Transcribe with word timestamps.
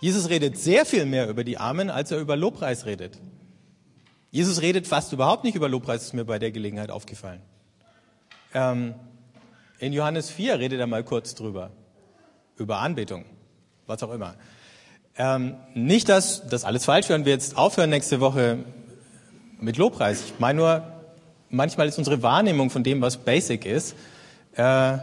Jesus 0.00 0.30
redet 0.30 0.58
sehr 0.58 0.86
viel 0.86 1.04
mehr 1.04 1.28
über 1.28 1.44
die 1.44 1.58
Armen, 1.58 1.90
als 1.90 2.10
er 2.10 2.18
über 2.18 2.36
Lobpreis 2.36 2.86
redet. 2.86 3.18
Jesus 4.30 4.62
redet 4.62 4.86
fast 4.86 5.12
überhaupt 5.12 5.44
nicht 5.44 5.56
über 5.56 5.68
Lobpreis, 5.68 6.04
ist 6.04 6.14
mir 6.14 6.24
bei 6.24 6.38
der 6.38 6.52
Gelegenheit 6.52 6.90
aufgefallen. 6.90 7.40
Ähm, 8.54 8.94
in 9.78 9.92
Johannes 9.92 10.30
4 10.30 10.58
redet 10.58 10.80
er 10.80 10.86
mal 10.86 11.04
kurz 11.04 11.34
drüber. 11.34 11.70
Über 12.56 12.78
Anbetung, 12.78 13.24
was 13.86 14.02
auch 14.02 14.12
immer. 14.12 14.34
Ähm, 15.16 15.56
nicht, 15.74 16.08
dass 16.08 16.46
das 16.48 16.64
alles 16.64 16.84
falsch 16.84 17.08
wäre 17.08 17.18
und 17.18 17.26
wir 17.26 17.32
jetzt 17.32 17.56
aufhören 17.56 17.90
nächste 17.90 18.20
Woche 18.20 18.58
mit 19.60 19.76
Lobpreis. 19.76 20.24
Ich 20.24 20.38
meine 20.38 20.58
nur, 20.58 20.82
manchmal 21.50 21.88
ist 21.88 21.98
unsere 21.98 22.22
Wahrnehmung 22.22 22.70
von 22.70 22.84
dem, 22.84 23.02
was 23.02 23.18
Basic 23.18 23.66
ist, 23.66 23.94
äh, 24.54 24.98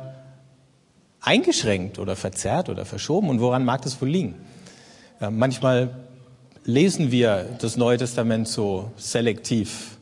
eingeschränkt 1.22 2.00
oder 2.00 2.16
verzerrt 2.16 2.70
oder 2.70 2.86
verschoben. 2.86 3.30
Und 3.30 3.42
woran 3.42 3.66
mag 3.66 3.82
das 3.82 4.02
wohl 4.02 4.10
liegen? 4.10 4.36
Ja, 5.20 5.32
manchmal 5.32 5.96
lesen 6.64 7.12
wir 7.12 7.50
das 7.60 7.76
Neue 7.76 7.98
Testament 7.98 8.48
so 8.48 8.92
selektiv. 8.98 9.98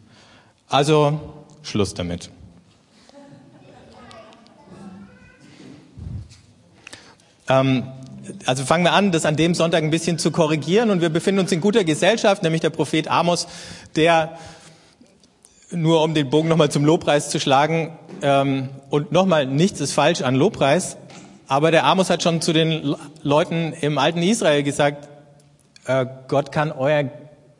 Also 0.68 1.20
Schluss 1.64 1.94
damit. 1.94 2.30
Ähm, 7.48 7.84
also 8.46 8.66
fangen 8.66 8.84
wir 8.84 8.92
an, 8.92 9.14
das 9.14 9.26
an 9.26 9.38
dem 9.38 9.54
Sonntag 9.54 9.84
ein 9.84 9.92
bisschen 9.92 10.18
zu 10.20 10.32
korrigieren 10.32 10.90
und 10.90 11.00
wir 11.00 11.10
befinden 11.10 11.40
uns 11.40 11.52
in 11.54 11.62
guter 11.62 11.86
Gesellschaft, 11.86 12.44
nämlich 12.44 12.62
der 12.62 12.72
Prophet 12.72 13.08
Amos, 13.08 13.48
der 13.96 14.38
nur 15.72 16.04
um 16.04 16.14
den 16.14 16.30
Bogen 16.30 16.50
nochmal 16.50 16.72
zum 16.72 16.84
Lobpreis 16.84 17.30
zu 17.30 17.40
schlagen 17.40 17.98
ähm, 18.22 18.70
und 18.90 19.14
nochmal 19.14 19.46
nichts 19.46 19.80
ist 19.80 19.94
falsch 19.94 20.22
an 20.24 20.36
Lobpreis, 20.36 20.98
aber 21.48 21.72
der 21.72 21.86
Amos 21.86 22.10
hat 22.10 22.24
schon 22.24 22.42
zu 22.42 22.54
den 22.54 22.96
Leuten 23.22 23.74
im 23.74 23.98
alten 23.98 24.22
Israel 24.22 24.64
gesagt, 24.64 25.08
äh, 25.86 26.06
Gott 26.28 26.52
kann 26.52 26.72
euer 26.72 27.10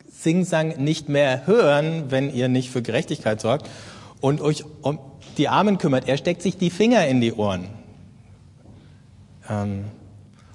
Singsang 0.08 0.82
nicht 0.82 1.08
mehr 1.08 1.46
hören, 1.46 2.10
wenn 2.10 2.34
ihr 2.34 2.48
nicht 2.48 2.70
für 2.70 2.82
Gerechtigkeit 2.82 3.40
sorgt 3.40 3.68
und 4.20 4.40
euch 4.40 4.64
um 4.82 4.98
die 5.38 5.48
Armen 5.48 5.78
kümmert. 5.78 6.08
Er 6.08 6.16
steckt 6.16 6.42
sich 6.42 6.56
die 6.56 6.70
Finger 6.70 7.06
in 7.06 7.20
die 7.20 7.32
Ohren. 7.32 7.68
Ähm, 9.48 9.84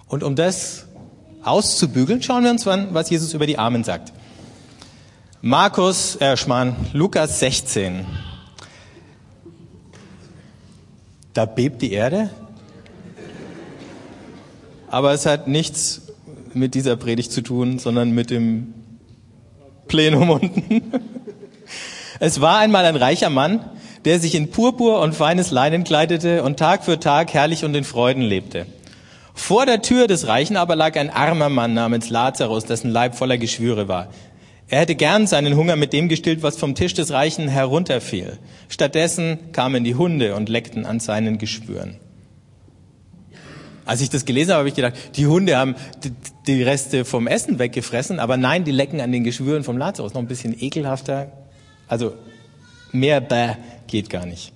und 0.08 0.24
um 0.24 0.36
das 0.36 0.88
auszubügeln, 1.44 2.22
schauen 2.22 2.44
wir 2.44 2.52
uns 2.52 2.68
an, 2.68 2.90
was 2.92 3.10
Jesus 3.10 3.34
über 3.34 3.46
die 3.46 3.58
Armen 3.58 3.84
sagt. 3.84 4.12
Markus, 5.42 6.18
äh, 6.18 6.36
Schmarrn, 6.36 6.76
Lukas 6.94 7.40
16. 7.40 8.06
Da 11.34 11.46
bebt 11.46 11.82
die 11.82 11.94
Erde. 11.94 12.30
Aber 14.92 15.14
es 15.14 15.26
hat 15.26 15.48
nichts 15.48 16.02
mit 16.54 16.76
dieser 16.76 16.98
Predigt 16.98 17.32
zu 17.32 17.42
tun, 17.42 17.80
sondern 17.80 18.12
mit 18.12 18.30
dem 18.30 18.74
Plenum 19.88 20.30
unten. 20.30 20.84
Es 22.24 22.40
war 22.40 22.60
einmal 22.60 22.86
ein 22.86 22.98
reicher 22.98 23.32
Mann, 23.32 23.66
der 24.06 24.20
sich 24.20 24.36
in 24.36 24.52
Purpur 24.52 25.00
und 25.00 25.16
feines 25.16 25.50
Leinen 25.50 25.84
kleidete 25.84 26.44
und 26.44 26.60
Tag 26.60 26.86
für 26.86 27.00
Tag 27.00 27.34
herrlich 27.34 27.66
und 27.66 27.74
in 27.74 27.84
Freuden 27.84 28.22
lebte. 28.22 28.68
Vor 29.34 29.66
der 29.66 29.82
Tür 29.82 30.06
des 30.06 30.28
Reichen 30.28 30.56
aber 30.56 30.76
lag 30.76 30.96
ein 30.98 31.10
armer 31.10 31.50
Mann 31.50 31.74
namens 31.74 32.12
Lazarus, 32.12 32.66
dessen 32.66 32.92
Leib 32.92 33.16
voller 33.16 33.40
Geschwüre 33.40 33.88
war. 33.88 34.10
Er 34.68 34.82
hätte 34.82 34.94
gern 34.94 35.26
seinen 35.26 35.56
Hunger 35.56 35.78
mit 35.78 35.94
dem 35.94 36.10
gestillt, 36.10 36.44
was 36.44 36.58
vom 36.58 36.76
Tisch 36.76 36.94
des 36.94 37.10
Reichen 37.10 37.48
herunterfiel. 37.48 38.38
Stattdessen 38.70 39.52
kamen 39.52 39.84
die 39.84 39.96
Hunde 39.96 40.36
und 40.36 40.48
leckten 40.48 40.86
an 40.86 41.00
seinen 41.00 41.40
Geschwüren. 41.40 42.01
Als 43.86 44.02
ich 44.02 44.10
das 44.10 44.26
gelesen 44.26 44.52
habe, 44.52 44.60
habe 44.60 44.70
ich 44.70 44.76
gedacht, 44.76 44.94
die 45.16 45.28
Hunde 45.28 45.58
haben 45.58 45.76
die 46.48 46.62
Reste 46.62 47.04
vom 47.04 47.28
Essen 47.28 47.60
weggefressen, 47.60 48.20
aber 48.20 48.38
nein, 48.38 48.64
die 48.64 48.72
lecken 48.72 49.02
an 49.02 49.12
den 49.12 49.24
Geschwüren 49.24 49.64
vom 49.64 49.78
Lazarus. 49.78 50.14
Noch 50.14 50.22
ein 50.22 50.28
bisschen 50.28 50.56
ekelhafter. 50.60 51.32
Also 51.88 52.14
mehr 52.92 53.22
bäh 53.22 53.56
geht 53.88 54.10
gar 54.10 54.26
nicht. 54.26 54.54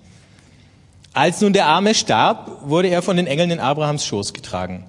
Als 1.13 1.41
nun 1.41 1.53
der 1.53 1.67
Arme 1.67 1.95
starb, 1.95 2.69
wurde 2.69 2.89
er 2.89 3.01
von 3.01 3.17
den 3.17 3.25
Engeln 3.25 3.49
in 3.49 3.59
Abrahams 3.59 4.05
Schoß 4.05 4.33
getragen. 4.33 4.85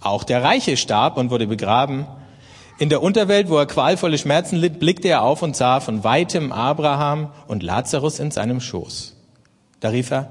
Auch 0.00 0.24
der 0.24 0.42
Reiche 0.42 0.76
starb 0.76 1.16
und 1.16 1.30
wurde 1.30 1.46
begraben. 1.46 2.06
In 2.78 2.88
der 2.88 3.02
Unterwelt, 3.02 3.48
wo 3.48 3.58
er 3.58 3.66
qualvolle 3.66 4.18
Schmerzen 4.18 4.56
litt, 4.56 4.78
blickte 4.78 5.08
er 5.08 5.22
auf 5.22 5.42
und 5.42 5.56
sah 5.56 5.80
von 5.80 6.04
weitem 6.04 6.52
Abraham 6.52 7.32
und 7.48 7.64
Lazarus 7.64 8.20
in 8.20 8.30
seinem 8.30 8.60
Schoß. 8.60 9.16
Da 9.80 9.88
rief 9.88 10.12
er, 10.12 10.30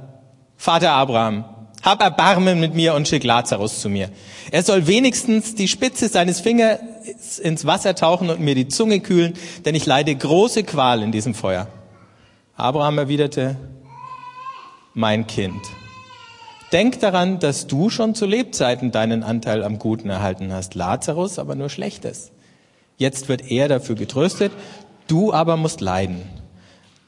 Vater 0.56 0.94
Abraham, 0.94 1.44
hab 1.88 2.02
Erbarmen 2.02 2.59
mit 2.59 2.75
mir 2.75 2.96
und 2.96 3.08
schick 3.08 3.24
Lazarus 3.24 3.80
zu 3.80 3.88
mir. 3.88 4.09
Er 4.52 4.62
soll 4.62 4.88
wenigstens 4.88 5.56
die 5.56 5.70
Spitze 5.70 6.09
seines 6.09 6.42
Fingers 6.42 6.80
ins 7.42 7.66
Wasser 7.66 7.96
tauchen 7.96 8.30
und 8.30 8.42
mir 8.42 8.56
die 8.56 8.68
Zunge 8.68 9.00
kühlen, 9.00 9.36
denn 9.64 9.74
ich 9.74 9.86
leide 9.86 10.14
große 10.14 10.64
Qual 10.64 11.02
in 11.02 11.14
diesem 11.14 11.34
Feuer. 11.34 11.70
Abraham 12.58 12.98
erwiderte, 12.98 13.56
mein 14.94 15.28
Kind, 15.28 15.62
denk 16.74 17.00
daran, 17.00 17.40
dass 17.40 17.68
du 17.68 17.90
schon 17.90 18.16
zu 18.16 18.25
Lebzeiten 18.25 18.92
deinen 18.92 19.24
Anteil 19.24 19.64
am 19.64 19.80
Guten 19.80 20.09
erhalten 20.09 20.52
hast, 20.52 20.75
Lazarus 20.75 21.40
aber 21.40 21.56
nur 21.56 21.69
Schlechtes. 21.69 22.34
Jetzt 22.98 23.30
wird 23.30 23.50
er 23.50 23.69
dafür 23.69 23.96
getröstet, 23.96 24.52
du 25.08 25.31
aber 25.31 25.56
musst 25.56 25.80
leiden. 25.80 26.37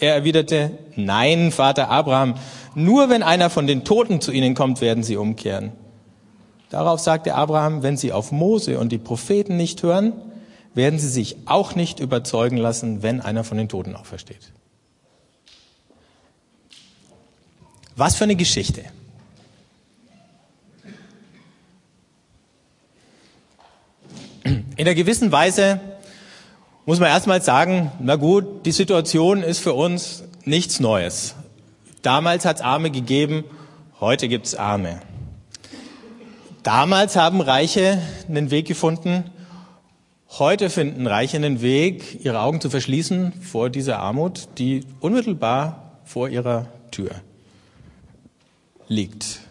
Er 0.00 0.14
erwiderte, 0.14 0.70
nein, 0.96 1.52
Vater 1.52 1.90
Abraham, 1.90 2.34
nur 2.74 3.10
wenn 3.10 3.22
einer 3.22 3.50
von 3.50 3.66
den 3.66 3.84
Toten 3.84 4.22
zu 4.22 4.32
Ihnen 4.32 4.54
kommt, 4.54 4.80
werden 4.80 5.04
Sie 5.04 5.16
umkehren. 5.16 5.72
Darauf 6.70 7.00
sagte 7.00 7.34
Abraham, 7.34 7.82
wenn 7.82 7.98
Sie 7.98 8.12
auf 8.12 8.32
Mose 8.32 8.78
und 8.78 8.90
die 8.92 8.98
Propheten 8.98 9.56
nicht 9.56 9.82
hören, 9.82 10.14
werden 10.72 10.98
Sie 10.98 11.08
sich 11.08 11.36
auch 11.46 11.74
nicht 11.74 12.00
überzeugen 12.00 12.56
lassen, 12.56 13.02
wenn 13.02 13.20
einer 13.20 13.44
von 13.44 13.58
den 13.58 13.68
Toten 13.68 13.94
aufersteht. 13.94 14.52
Was 17.96 18.16
für 18.16 18.24
eine 18.24 18.36
Geschichte. 18.36 18.84
In 24.44 24.64
einer 24.78 24.94
gewissen 24.94 25.30
Weise 25.30 25.80
muss 26.90 26.98
man 26.98 27.08
erstmal 27.08 27.40
sagen, 27.40 27.92
na 28.00 28.16
gut, 28.16 28.66
die 28.66 28.72
Situation 28.72 29.44
ist 29.44 29.60
für 29.60 29.74
uns 29.74 30.24
nichts 30.44 30.80
Neues. 30.80 31.36
Damals 32.02 32.44
hat 32.44 32.56
es 32.56 32.62
Arme 32.62 32.90
gegeben, 32.90 33.44
heute 34.00 34.26
gibt 34.26 34.46
es 34.46 34.56
Arme. 34.56 35.00
Damals 36.64 37.14
haben 37.14 37.40
Reiche 37.42 38.02
einen 38.26 38.50
Weg 38.50 38.66
gefunden, 38.66 39.30
heute 40.30 40.68
finden 40.68 41.06
Reiche 41.06 41.36
einen 41.36 41.62
Weg, 41.62 42.24
ihre 42.24 42.40
Augen 42.40 42.60
zu 42.60 42.70
verschließen 42.70 43.34
vor 43.34 43.70
dieser 43.70 44.00
Armut, 44.00 44.48
die 44.58 44.84
unmittelbar 44.98 46.00
vor 46.04 46.28
ihrer 46.28 46.66
Tür 46.90 47.12
liegt. 48.88 49.42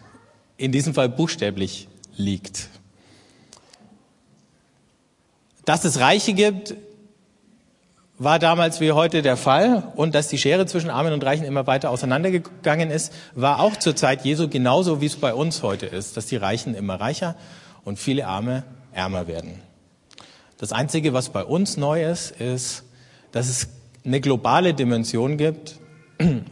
In 0.58 0.72
diesem 0.72 0.92
Fall 0.92 1.08
buchstäblich 1.08 1.88
liegt. 2.18 2.68
Dass 5.64 5.86
es 5.86 6.00
Reiche 6.00 6.34
gibt, 6.34 6.74
war 8.20 8.38
damals 8.38 8.82
wie 8.82 8.92
heute 8.92 9.22
der 9.22 9.38
Fall 9.38 9.82
und 9.96 10.14
dass 10.14 10.28
die 10.28 10.36
Schere 10.36 10.66
zwischen 10.66 10.90
Armen 10.90 11.14
und 11.14 11.24
Reichen 11.24 11.46
immer 11.46 11.66
weiter 11.66 11.88
auseinandergegangen 11.88 12.90
ist, 12.90 13.14
war 13.34 13.60
auch 13.60 13.76
zur 13.76 13.96
Zeit 13.96 14.26
Jesu 14.26 14.46
genauso, 14.46 15.00
wie 15.00 15.06
es 15.06 15.16
bei 15.16 15.32
uns 15.32 15.62
heute 15.62 15.86
ist, 15.86 16.18
dass 16.18 16.26
die 16.26 16.36
Reichen 16.36 16.74
immer 16.74 17.00
reicher 17.00 17.34
und 17.82 17.98
viele 17.98 18.26
Arme 18.26 18.64
ärmer 18.92 19.26
werden. 19.26 19.62
Das 20.58 20.70
Einzige, 20.70 21.14
was 21.14 21.30
bei 21.30 21.42
uns 21.42 21.78
neu 21.78 22.04
ist, 22.04 22.32
ist, 22.32 22.84
dass 23.32 23.48
es 23.48 23.68
eine 24.04 24.20
globale 24.20 24.74
Dimension 24.74 25.38
gibt 25.38 25.76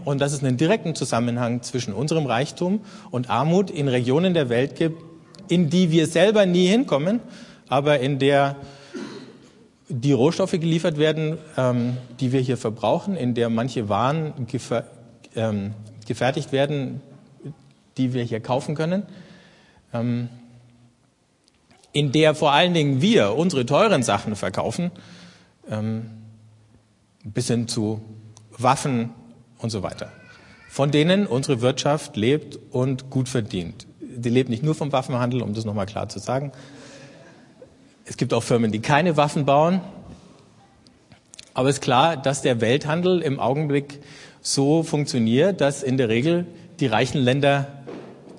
und 0.06 0.22
dass 0.22 0.32
es 0.32 0.42
einen 0.42 0.56
direkten 0.56 0.94
Zusammenhang 0.94 1.60
zwischen 1.60 1.92
unserem 1.92 2.24
Reichtum 2.24 2.80
und 3.10 3.28
Armut 3.28 3.70
in 3.70 3.88
Regionen 3.88 4.32
der 4.32 4.48
Welt 4.48 4.74
gibt, 4.74 5.02
in 5.48 5.68
die 5.68 5.90
wir 5.90 6.06
selber 6.06 6.46
nie 6.46 6.66
hinkommen, 6.66 7.20
aber 7.68 8.00
in 8.00 8.18
der 8.18 8.56
die 9.88 10.12
Rohstoffe 10.12 10.52
geliefert 10.52 10.98
werden, 10.98 11.38
ähm, 11.56 11.96
die 12.20 12.32
wir 12.32 12.40
hier 12.40 12.56
verbrauchen, 12.56 13.16
in 13.16 13.34
der 13.34 13.48
manche 13.48 13.88
Waren 13.88 14.46
gefer 14.46 14.84
ähm, 15.34 15.74
gefertigt 16.06 16.52
werden, 16.52 17.02
die 17.98 18.14
wir 18.14 18.24
hier 18.24 18.40
kaufen 18.40 18.74
können. 18.74 19.02
Ähm, 19.92 20.28
in 21.92 22.12
der 22.12 22.34
vor 22.34 22.52
allen 22.52 22.74
Dingen 22.74 23.02
wir 23.02 23.34
unsere 23.34 23.66
teuren 23.66 24.02
Sachen 24.02 24.36
verkaufen, 24.36 24.90
ähm, 25.70 26.10
bis 27.24 27.48
hin 27.48 27.68
zu 27.68 28.00
Waffen 28.56 29.10
und 29.58 29.70
so 29.70 29.82
weiter, 29.82 30.12
von 30.68 30.90
denen 30.90 31.26
unsere 31.26 31.60
Wirtschaft 31.60 32.16
lebt 32.16 32.58
und 32.70 33.10
gut 33.10 33.28
verdient. 33.28 33.86
Die 34.00 34.30
lebt 34.30 34.48
nicht 34.48 34.62
nur 34.62 34.74
vom 34.74 34.92
Waffenhandel, 34.92 35.42
um 35.42 35.54
das 35.54 35.64
nochmal 35.64 35.86
klar 35.86 36.08
zu 36.08 36.18
sagen. 36.18 36.52
Es 38.08 38.16
gibt 38.16 38.32
auch 38.32 38.42
Firmen, 38.42 38.72
die 38.72 38.80
keine 38.80 39.16
Waffen 39.16 39.44
bauen. 39.44 39.80
Aber 41.52 41.68
es 41.68 41.76
ist 41.76 41.82
klar, 41.82 42.16
dass 42.16 42.40
der 42.40 42.60
Welthandel 42.60 43.20
im 43.20 43.38
Augenblick 43.38 44.00
so 44.40 44.82
funktioniert, 44.82 45.60
dass 45.60 45.82
in 45.82 45.98
der 45.98 46.08
Regel 46.08 46.46
die 46.80 46.86
reichen 46.86 47.20
Länder 47.20 47.66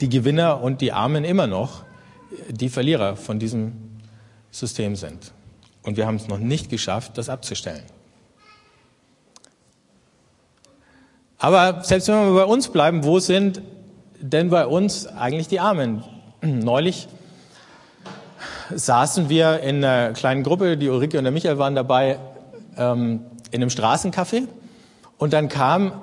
die 0.02 0.10
Gewinner 0.10 0.62
und 0.62 0.82
die 0.82 0.92
Armen 0.92 1.24
immer 1.24 1.46
noch 1.46 1.84
die 2.50 2.70
Verlierer 2.70 3.16
von 3.16 3.38
diesem 3.38 3.74
System 4.52 4.96
sind. 4.96 5.34
Und 5.84 5.98
wir 5.98 6.08
haben 6.08 6.16
es 6.16 6.28
noch 6.28 6.40
nicht 6.40 6.70
geschafft, 6.70 7.18
das 7.18 7.30
abzustellen. 7.30 7.84
Aber 11.38 11.84
selbst 11.84 12.08
wenn 12.08 12.16
wir 12.16 12.34
bei 12.34 12.46
uns 12.46 12.70
bleiben, 12.70 13.04
wo 13.04 13.20
sind 13.20 13.62
denn 14.20 14.50
bei 14.50 14.66
uns 14.66 15.06
eigentlich 15.08 15.48
die 15.48 15.60
Armen? 15.60 16.04
Neulich 16.42 17.08
saßen 18.74 19.30
wir 19.30 19.60
in 19.62 19.84
einer 19.84 20.14
kleinen 20.14 20.44
Gruppe, 20.44 20.78
die 20.78 20.90
Ulrike 20.90 21.18
und 21.18 21.24
der 21.24 21.34
Michael 21.34 21.58
waren 21.58 21.76
dabei, 21.76 22.20
ähm, 22.78 23.22
in 23.52 23.62
einem 23.62 23.70
Straßencafé. 23.70 24.48
Und 25.18 25.34
dann 25.34 25.50
kam 25.50 25.94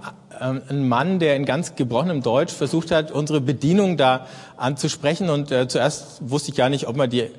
ähm, 0.40 0.62
ein 0.68 0.88
Mann, 0.88 1.18
der 1.18 1.36
in 1.36 1.44
ganz 1.44 1.74
gebrochenem 1.74 2.22
Deutsch 2.22 2.52
versucht 2.52 2.90
hat, 2.90 3.10
unsere 3.10 3.40
Bedienung 3.40 3.96
da 3.96 4.26
anzusprechen. 4.56 5.30
Und 5.30 5.50
äh, 5.50 5.68
zuerst 5.68 6.18
wusste 6.28 6.50
ich 6.50 6.56
gar 6.56 6.68
nicht, 6.68 6.86
ob 6.86 6.96
man 6.96 7.08
die 7.08 7.30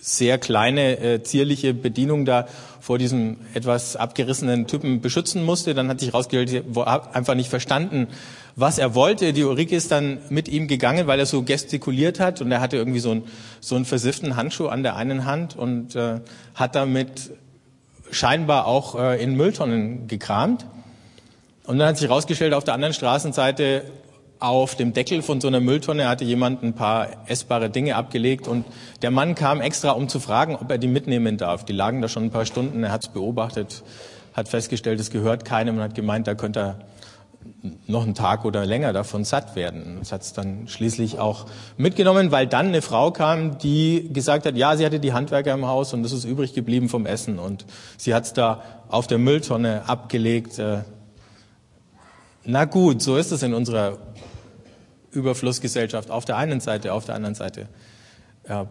sehr 0.00 0.38
kleine, 0.38 0.98
äh, 0.98 1.22
zierliche 1.22 1.74
Bedienung 1.74 2.24
da 2.24 2.46
vor 2.80 2.98
diesem 2.98 3.36
etwas 3.54 3.96
abgerissenen 3.96 4.66
Typen 4.66 5.00
beschützen 5.00 5.44
musste. 5.44 5.74
Dann 5.74 5.88
hat 5.88 6.00
sich 6.00 6.10
herausgestellt, 6.10 6.64
hat 6.76 7.14
einfach 7.14 7.34
nicht 7.34 7.50
verstanden, 7.50 8.08
was 8.56 8.78
er 8.78 8.94
wollte. 8.94 9.32
Die 9.32 9.44
Ulrike 9.44 9.76
ist 9.76 9.90
dann 9.90 10.18
mit 10.28 10.48
ihm 10.48 10.68
gegangen, 10.68 11.06
weil 11.06 11.18
er 11.18 11.26
so 11.26 11.42
gestikuliert 11.42 12.20
hat 12.20 12.40
und 12.40 12.50
er 12.50 12.60
hatte 12.60 12.76
irgendwie 12.76 13.00
so 13.00 13.10
einen, 13.10 13.24
so 13.60 13.76
einen 13.76 13.84
versifften 13.84 14.36
Handschuh 14.36 14.68
an 14.68 14.82
der 14.82 14.96
einen 14.96 15.24
Hand 15.24 15.56
und 15.56 15.94
äh, 15.96 16.20
hat 16.54 16.74
damit 16.74 17.30
scheinbar 18.10 18.66
auch 18.66 18.98
äh, 18.98 19.22
in 19.22 19.34
Mülltonnen 19.36 20.08
gekramt. 20.08 20.66
Und 21.64 21.78
dann 21.78 21.88
hat 21.88 21.98
sich 21.98 22.08
herausgestellt, 22.08 22.54
auf 22.54 22.64
der 22.64 22.74
anderen 22.74 22.94
Straßenseite 22.94 23.84
auf 24.40 24.76
dem 24.76 24.92
Deckel 24.92 25.22
von 25.22 25.40
so 25.40 25.48
einer 25.48 25.60
Mülltonne 25.60 26.08
hatte 26.08 26.24
jemand 26.24 26.62
ein 26.62 26.74
paar 26.74 27.08
essbare 27.26 27.70
Dinge 27.70 27.96
abgelegt 27.96 28.46
und 28.46 28.64
der 29.02 29.10
Mann 29.10 29.34
kam 29.34 29.60
extra, 29.60 29.90
um 29.90 30.08
zu 30.08 30.20
fragen, 30.20 30.56
ob 30.56 30.70
er 30.70 30.78
die 30.78 30.86
mitnehmen 30.86 31.36
darf. 31.36 31.64
Die 31.64 31.72
lagen 31.72 32.00
da 32.02 32.08
schon 32.08 32.24
ein 32.24 32.30
paar 32.30 32.46
Stunden, 32.46 32.84
er 32.84 32.92
hat 32.92 33.04
es 33.04 33.08
beobachtet, 33.08 33.82
hat 34.34 34.48
festgestellt, 34.48 35.00
es 35.00 35.10
gehört 35.10 35.44
keinem 35.44 35.76
und 35.76 35.82
hat 35.82 35.94
gemeint, 35.94 36.26
da 36.26 36.34
könnte 36.34 36.60
er 36.60 36.78
noch 37.86 38.04
einen 38.04 38.14
Tag 38.14 38.44
oder 38.44 38.64
länger 38.64 38.92
davon 38.92 39.24
satt 39.24 39.56
werden. 39.56 39.96
Das 39.98 40.12
hat 40.12 40.22
es 40.22 40.32
dann 40.32 40.68
schließlich 40.68 41.18
auch 41.18 41.46
mitgenommen, 41.76 42.30
weil 42.30 42.46
dann 42.46 42.68
eine 42.68 42.82
Frau 42.82 43.10
kam, 43.10 43.58
die 43.58 44.10
gesagt 44.12 44.46
hat, 44.46 44.56
ja, 44.56 44.76
sie 44.76 44.84
hatte 44.84 45.00
die 45.00 45.12
Handwerker 45.12 45.52
im 45.54 45.66
Haus 45.66 45.92
und 45.92 46.02
das 46.02 46.12
ist 46.12 46.24
übrig 46.24 46.54
geblieben 46.54 46.88
vom 46.88 47.06
Essen 47.06 47.38
und 47.38 47.64
sie 47.96 48.14
hat 48.14 48.24
es 48.24 48.32
da 48.32 48.62
auf 48.88 49.06
der 49.06 49.18
Mülltonne 49.18 49.82
abgelegt. 49.88 50.58
Äh, 50.58 50.82
na 52.50 52.64
gut, 52.64 53.02
so 53.02 53.18
ist 53.18 53.30
es 53.30 53.42
in 53.42 53.52
unserer 53.52 53.98
Überflussgesellschaft 55.10 56.10
auf 56.10 56.24
der 56.24 56.38
einen 56.38 56.60
Seite, 56.60 56.94
auf 56.94 57.04
der 57.04 57.14
anderen 57.14 57.34
Seite 57.34 57.68
ja, 58.48 58.68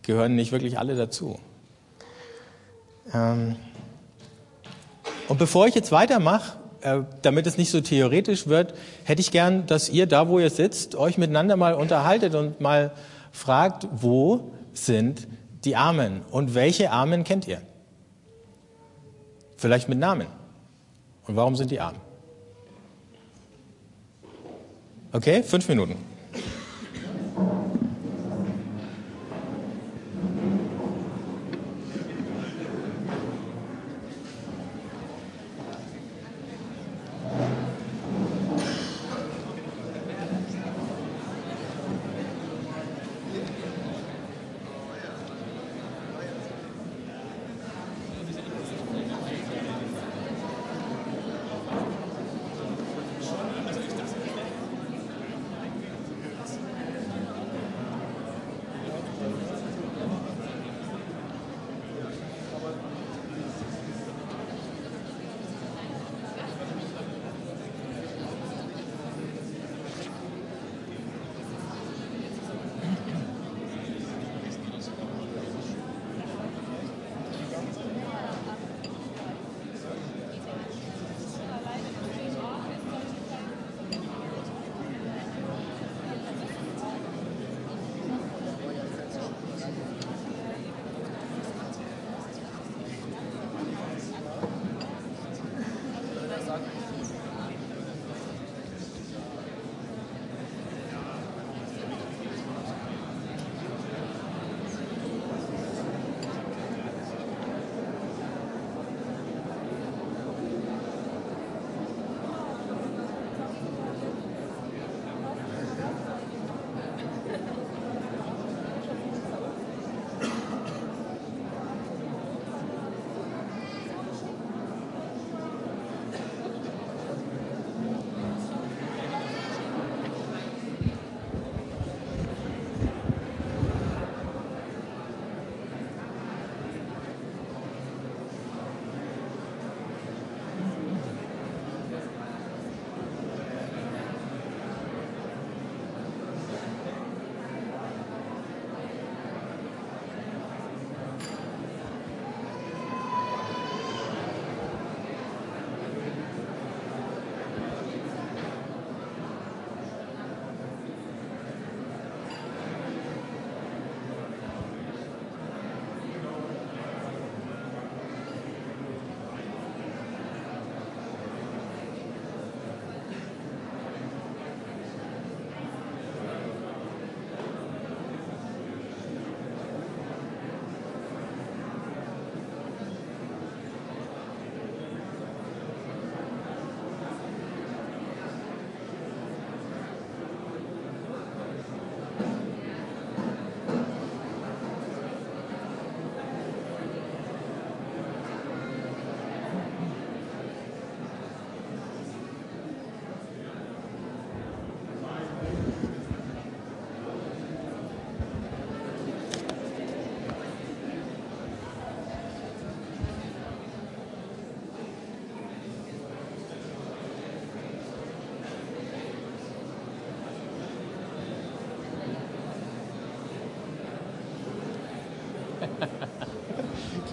gehören 0.00 0.34
nicht 0.36 0.52
wirklich 0.52 0.78
alle 0.78 0.96
dazu. 0.96 1.38
Ähm 3.12 3.56
und 5.28 5.38
bevor 5.38 5.66
ich 5.66 5.74
jetzt 5.74 5.92
weitermache, 5.92 6.56
äh, 6.80 7.02
damit 7.20 7.46
es 7.46 7.58
nicht 7.58 7.70
so 7.70 7.82
theoretisch 7.82 8.46
wird, 8.46 8.72
hätte 9.04 9.20
ich 9.20 9.30
gern, 9.30 9.66
dass 9.66 9.90
ihr 9.90 10.06
da, 10.06 10.28
wo 10.28 10.38
ihr 10.38 10.48
sitzt, 10.48 10.94
euch 10.94 11.18
miteinander 11.18 11.56
mal 11.56 11.74
unterhaltet 11.74 12.34
und 12.34 12.62
mal 12.62 12.90
fragt, 13.32 13.86
wo 13.92 14.50
sind 14.72 15.28
die 15.66 15.76
Armen 15.76 16.22
und 16.30 16.54
welche 16.54 16.90
Armen 16.90 17.24
kennt 17.24 17.46
ihr? 17.46 17.60
Vielleicht 19.58 19.90
mit 19.90 19.98
Namen. 19.98 20.28
Und 21.26 21.36
warum 21.36 21.54
sind 21.54 21.70
die 21.70 21.80
Armen? 21.80 22.09
Okay, 25.12 25.42
fünf 25.42 25.68
Minuten. 25.68 25.96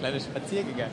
Kleine 0.08 0.20
Spaziergänger. 0.20 0.88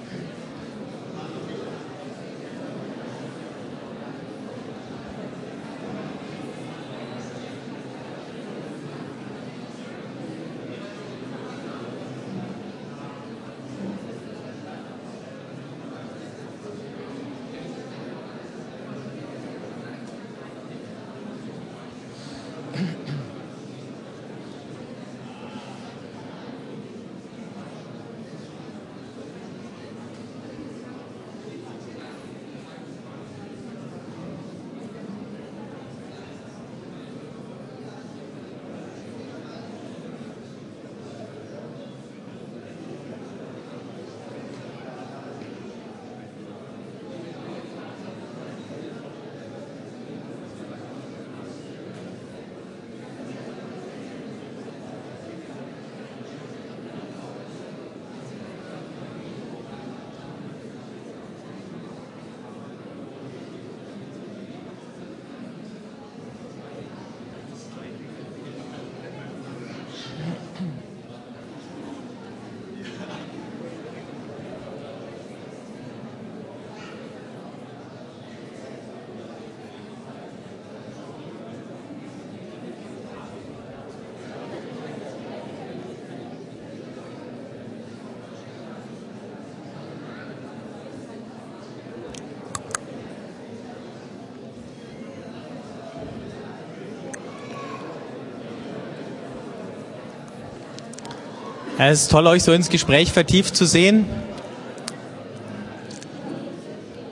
Es 101.78 102.04
ist 102.04 102.12
toll, 102.12 102.26
euch 102.28 102.42
so 102.42 102.54
ins 102.54 102.70
Gespräch 102.70 103.12
vertieft 103.12 103.54
zu 103.54 103.66
sehen. 103.66 104.06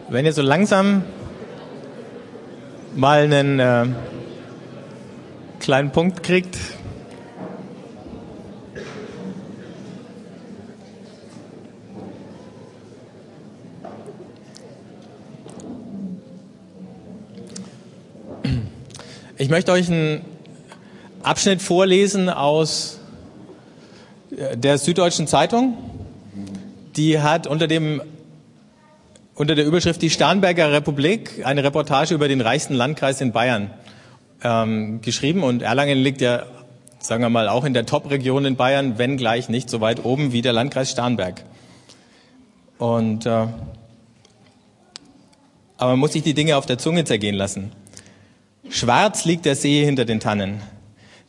Wenn 0.07 0.25
ihr 0.25 0.31
so 0.31 0.41
langsam 0.41 1.03
mal 2.95 3.23
einen 3.23 3.59
äh, 3.59 3.85
kleinen 5.59 5.91
Punkt 5.91 6.23
kriegt, 6.23 6.57
Ich 19.35 19.49
möchte 19.49 19.73
euch 19.73 19.89
einen 19.89 20.23
Abschnitt 21.21 21.61
vorlesen 21.61 22.29
aus 22.29 23.01
der 24.55 24.77
Süddeutschen 24.77 25.27
Zeitung. 25.27 25.77
Die 26.95 27.19
hat 27.19 27.47
unter 27.47 27.67
dem 27.67 28.01
unter 29.35 29.55
der 29.55 29.65
Überschrift 29.65 30.01
Die 30.01 30.11
Starnberger 30.11 30.71
Republik 30.71 31.43
eine 31.43 31.63
Reportage 31.63 32.13
über 32.13 32.27
den 32.27 32.41
reichsten 32.41 32.75
Landkreis 32.75 33.19
in 33.19 33.31
Bayern 33.31 33.71
ähm, 34.43 35.01
geschrieben. 35.01 35.43
Und 35.43 35.63
Erlangen 35.63 35.97
liegt 35.97 36.21
ja, 36.21 36.43
sagen 36.99 37.23
wir 37.23 37.29
mal, 37.29 37.49
auch 37.49 37.65
in 37.65 37.73
der 37.73 37.85
Top-Region 37.85 38.45
in 38.45 38.55
Bayern, 38.55 38.99
wenn 38.99 39.17
gleich 39.17 39.49
nicht 39.49 39.69
so 39.69 39.81
weit 39.81 40.05
oben 40.05 40.33
wie 40.33 40.43
der 40.43 40.53
Landkreis 40.53 40.91
Starnberg. 40.91 41.43
Und 42.77 43.25
äh, 43.25 43.47
aber 45.77 45.91
man 45.91 45.99
muss 45.99 46.13
sich 46.13 46.23
die 46.23 46.35
Dinge 46.35 46.55
auf 46.57 46.65
der 46.65 46.77
Zunge 46.77 47.03
zergehen 47.03 47.35
lassen. 47.35 47.71
Schwarz 48.69 49.25
liegt 49.25 49.45
der 49.45 49.55
See 49.55 49.83
hinter 49.83 50.05
den 50.05 50.19
Tannen. 50.19 50.61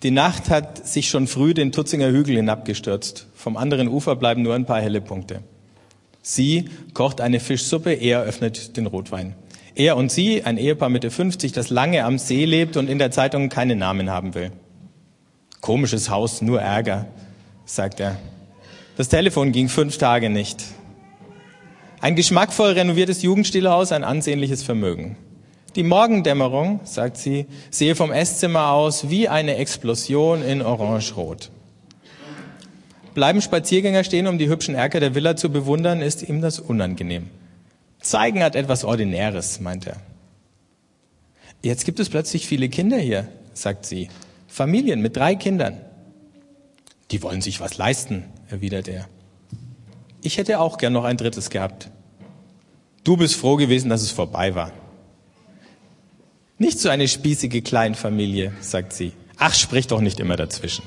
Die 0.04 0.10
Nacht 0.10 0.50
hat 0.50 0.86
sich 0.86 1.08
schon 1.08 1.26
früh 1.26 1.54
den 1.54 1.72
Tutzinger 1.72 2.10
Hügel 2.10 2.36
hinabgestürzt. 2.36 3.26
Vom 3.34 3.56
anderen 3.56 3.88
Ufer 3.88 4.16
bleiben 4.16 4.42
nur 4.42 4.54
ein 4.54 4.66
paar 4.66 4.82
helle 4.82 5.00
Punkte. 5.00 5.40
Sie 6.20 6.66
kocht 6.92 7.22
eine 7.22 7.40
Fischsuppe, 7.40 7.94
er 7.94 8.20
öffnet 8.20 8.76
den 8.76 8.84
Rotwein. 8.84 9.34
Er 9.74 9.96
und 9.96 10.12
sie, 10.12 10.44
ein 10.44 10.58
Ehepaar 10.58 10.90
Mitte 10.90 11.10
50, 11.10 11.52
das 11.52 11.70
lange 11.70 12.04
am 12.04 12.18
See 12.18 12.44
lebt 12.44 12.76
und 12.76 12.90
in 12.90 12.98
der 12.98 13.12
Zeitung 13.12 13.48
keinen 13.48 13.78
Namen 13.78 14.10
haben 14.10 14.34
will. 14.34 14.52
Komisches 15.62 16.10
Haus, 16.10 16.42
nur 16.42 16.60
Ärger, 16.60 17.06
sagt 17.64 17.98
er. 17.98 18.18
Das 18.98 19.08
Telefon 19.08 19.52
ging 19.52 19.70
fünf 19.70 19.96
Tage 19.96 20.28
nicht. 20.28 20.64
Ein 22.02 22.14
geschmackvoll 22.14 22.72
renoviertes 22.72 23.22
Jugendstilhaus, 23.22 23.90
ein 23.90 24.04
ansehnliches 24.04 24.62
Vermögen. 24.62 25.16
Die 25.76 25.82
Morgendämmerung, 25.82 26.80
sagt 26.84 27.16
sie, 27.16 27.46
sehe 27.70 27.96
vom 27.96 28.12
Esszimmer 28.12 28.70
aus 28.70 29.10
wie 29.10 29.28
eine 29.28 29.56
Explosion 29.56 30.42
in 30.42 30.62
Orange-Rot. 30.62 31.50
Bleiben 33.14 33.40
Spaziergänger 33.40 34.04
stehen, 34.04 34.28
um 34.28 34.38
die 34.38 34.48
hübschen 34.48 34.76
Erker 34.76 35.00
der 35.00 35.16
Villa 35.16 35.34
zu 35.34 35.50
bewundern, 35.50 36.00
ist 36.00 36.28
ihm 36.28 36.40
das 36.40 36.60
unangenehm. 36.60 37.28
Zeigen 38.00 38.42
hat 38.42 38.54
etwas 38.54 38.84
Ordinäres, 38.84 39.60
meint 39.60 39.86
er. 39.86 39.96
Jetzt 41.62 41.84
gibt 41.84 41.98
es 41.98 42.08
plötzlich 42.08 42.46
viele 42.46 42.68
Kinder 42.68 42.98
hier, 42.98 43.26
sagt 43.52 43.86
sie. 43.86 44.10
Familien 44.46 45.00
mit 45.00 45.16
drei 45.16 45.34
Kindern. 45.34 45.80
Die 47.10 47.22
wollen 47.22 47.40
sich 47.40 47.60
was 47.60 47.78
leisten, 47.78 48.24
erwidert 48.48 48.86
er. 48.86 49.08
Ich 50.22 50.38
hätte 50.38 50.60
auch 50.60 50.78
gern 50.78 50.92
noch 50.92 51.04
ein 51.04 51.16
drittes 51.16 51.50
gehabt. 51.50 51.90
Du 53.02 53.16
bist 53.16 53.34
froh 53.34 53.56
gewesen, 53.56 53.88
dass 53.88 54.02
es 54.02 54.12
vorbei 54.12 54.54
war. 54.54 54.72
Nicht 56.58 56.78
so 56.78 56.88
eine 56.88 57.08
spießige 57.08 57.62
Kleinfamilie, 57.62 58.52
sagt 58.60 58.92
sie. 58.92 59.12
Ach, 59.38 59.54
sprich 59.54 59.88
doch 59.88 60.00
nicht 60.00 60.20
immer 60.20 60.36
dazwischen. 60.36 60.84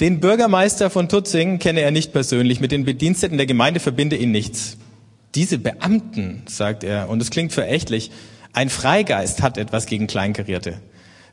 Den 0.00 0.20
Bürgermeister 0.20 0.90
von 0.90 1.08
Tutzing 1.08 1.58
kenne 1.58 1.80
er 1.80 1.90
nicht 1.90 2.12
persönlich. 2.12 2.60
Mit 2.60 2.72
den 2.72 2.84
Bediensteten 2.84 3.36
der 3.36 3.46
Gemeinde 3.46 3.80
verbinde 3.80 4.16
ihn 4.16 4.30
nichts. 4.30 4.76
Diese 5.34 5.58
Beamten, 5.58 6.42
sagt 6.46 6.84
er, 6.84 7.08
und 7.08 7.20
es 7.20 7.30
klingt 7.30 7.52
verächtlich, 7.52 8.12
ein 8.52 8.70
Freigeist 8.70 9.42
hat 9.42 9.58
etwas 9.58 9.86
gegen 9.86 10.06
Kleinkarierte. 10.06 10.80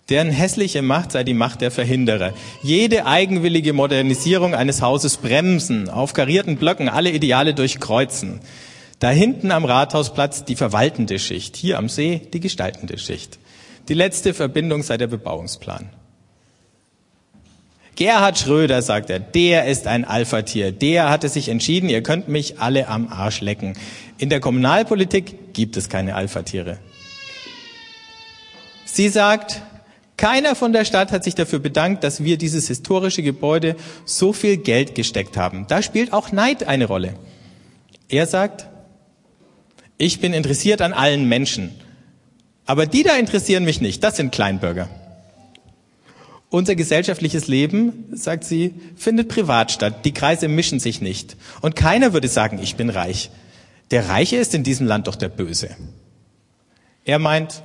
Deren 0.10 0.32
hässliche 0.32 0.82
Macht 0.82 1.12
sei 1.12 1.24
die 1.24 1.36
Macht 1.36 1.62
der 1.62 1.70
Verhinderer. 1.70 2.34
Jede 2.64 3.06
eigenwillige 3.06 3.74
Modernisierung 3.74 4.56
eines 4.56 4.82
Hauses 4.82 5.18
bremsen, 5.18 5.88
auf 5.88 6.14
karierten 6.14 6.58
Blöcken 6.58 6.90
alle 6.90 7.12
Ideale 7.12 7.54
durchkreuzen. 7.54 8.42
Da 9.02 9.10
hinten 9.10 9.50
am 9.52 9.66
Rathausplatz 9.66 10.46
die 10.46 10.56
verwaltende 10.56 11.18
Schicht, 11.18 11.56
hier 11.56 11.80
am 11.80 11.90
See 11.90 12.22
die 12.34 12.40
gestaltende 12.40 13.00
Schicht. 13.00 13.40
Die 13.88 13.96
letzte 13.96 14.36
Verbindung 14.36 14.84
sei 14.84 14.98
der 14.98 15.08
Bebauungsplan. 15.08 15.90
Gerhard 17.96 18.38
Schröder, 18.38 18.84
sagt 18.84 19.10
er, 19.10 19.20
der 19.20 19.66
ist 19.66 19.88
ein 19.88 20.06
Alpha-Tier. 20.06 20.72
Der 20.72 21.10
hatte 21.10 21.30
sich 21.30 21.50
entschieden, 21.50 21.90
ihr 21.90 22.04
könnt 22.04 22.28
mich 22.28 22.60
alle 22.60 22.90
am 22.90 23.08
Arsch 23.08 23.42
lecken. 23.42 23.74
In 24.20 24.30
der 24.30 24.40
Kommunalpolitik 24.40 25.52
gibt 25.54 25.78
es 25.78 25.90
keine 25.90 26.14
Alpha-Tiere. 26.14 26.78
Sie 28.86 29.10
sagt, 29.10 29.64
keiner 30.16 30.54
von 30.54 30.74
der 30.74 30.86
Stadt 30.86 31.12
hat 31.12 31.24
sich 31.24 31.34
dafür 31.34 31.58
bedankt, 31.58 32.04
dass 32.04 32.24
wir 32.24 32.38
dieses 32.38 32.68
historische 32.68 33.24
Gebäude 33.24 33.76
so 34.06 34.32
viel 34.32 34.58
Geld 34.58 34.94
gesteckt 34.94 35.38
haben. 35.38 35.66
Da 35.68 35.82
spielt 35.82 36.14
auch 36.14 36.32
Neid 36.32 36.68
eine 36.68 36.86
Rolle. 36.86 37.16
Er 38.08 38.28
sagt, 38.28 38.68
ich 40.02 40.20
bin 40.20 40.34
interessiert 40.34 40.82
an 40.82 40.94
allen 40.94 41.30
Menschen. 41.30 41.70
Aber 42.66 42.88
die 42.88 43.04
da 43.04 43.18
interessieren 43.18 43.64
mich 43.64 43.82
nicht. 43.82 44.04
Das 44.04 44.16
sind 44.16 44.32
Kleinbürger. 44.32 44.90
Unser 46.50 46.76
gesellschaftliches 46.76 47.48
Leben, 47.48 48.06
sagt 48.12 48.44
sie, 48.44 48.74
findet 48.96 49.30
privat 49.30 49.72
statt. 49.72 50.04
Die 50.04 50.12
Kreise 50.12 50.48
mischen 50.48 50.80
sich 50.80 51.02
nicht. 51.02 51.38
Und 51.62 51.76
keiner 51.76 52.14
würde 52.14 52.28
sagen, 52.28 52.60
ich 52.62 52.76
bin 52.76 52.90
reich. 52.90 53.30
Der 53.92 54.10
Reiche 54.10 54.38
ist 54.38 54.56
in 54.56 54.64
diesem 54.64 54.88
Land 54.88 55.06
doch 55.06 55.16
der 55.16 55.30
Böse. 55.30 55.70
Er 57.06 57.20
meint, 57.20 57.62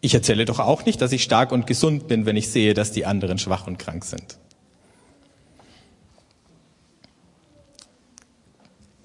ich 0.00 0.14
erzähle 0.14 0.46
doch 0.46 0.60
auch 0.60 0.86
nicht, 0.86 1.02
dass 1.02 1.12
ich 1.12 1.22
stark 1.22 1.52
und 1.52 1.66
gesund 1.66 2.08
bin, 2.08 2.24
wenn 2.24 2.36
ich 2.36 2.48
sehe, 2.48 2.72
dass 2.72 2.92
die 2.92 3.04
anderen 3.04 3.38
schwach 3.38 3.66
und 3.66 3.78
krank 3.78 4.04
sind. 4.04 4.38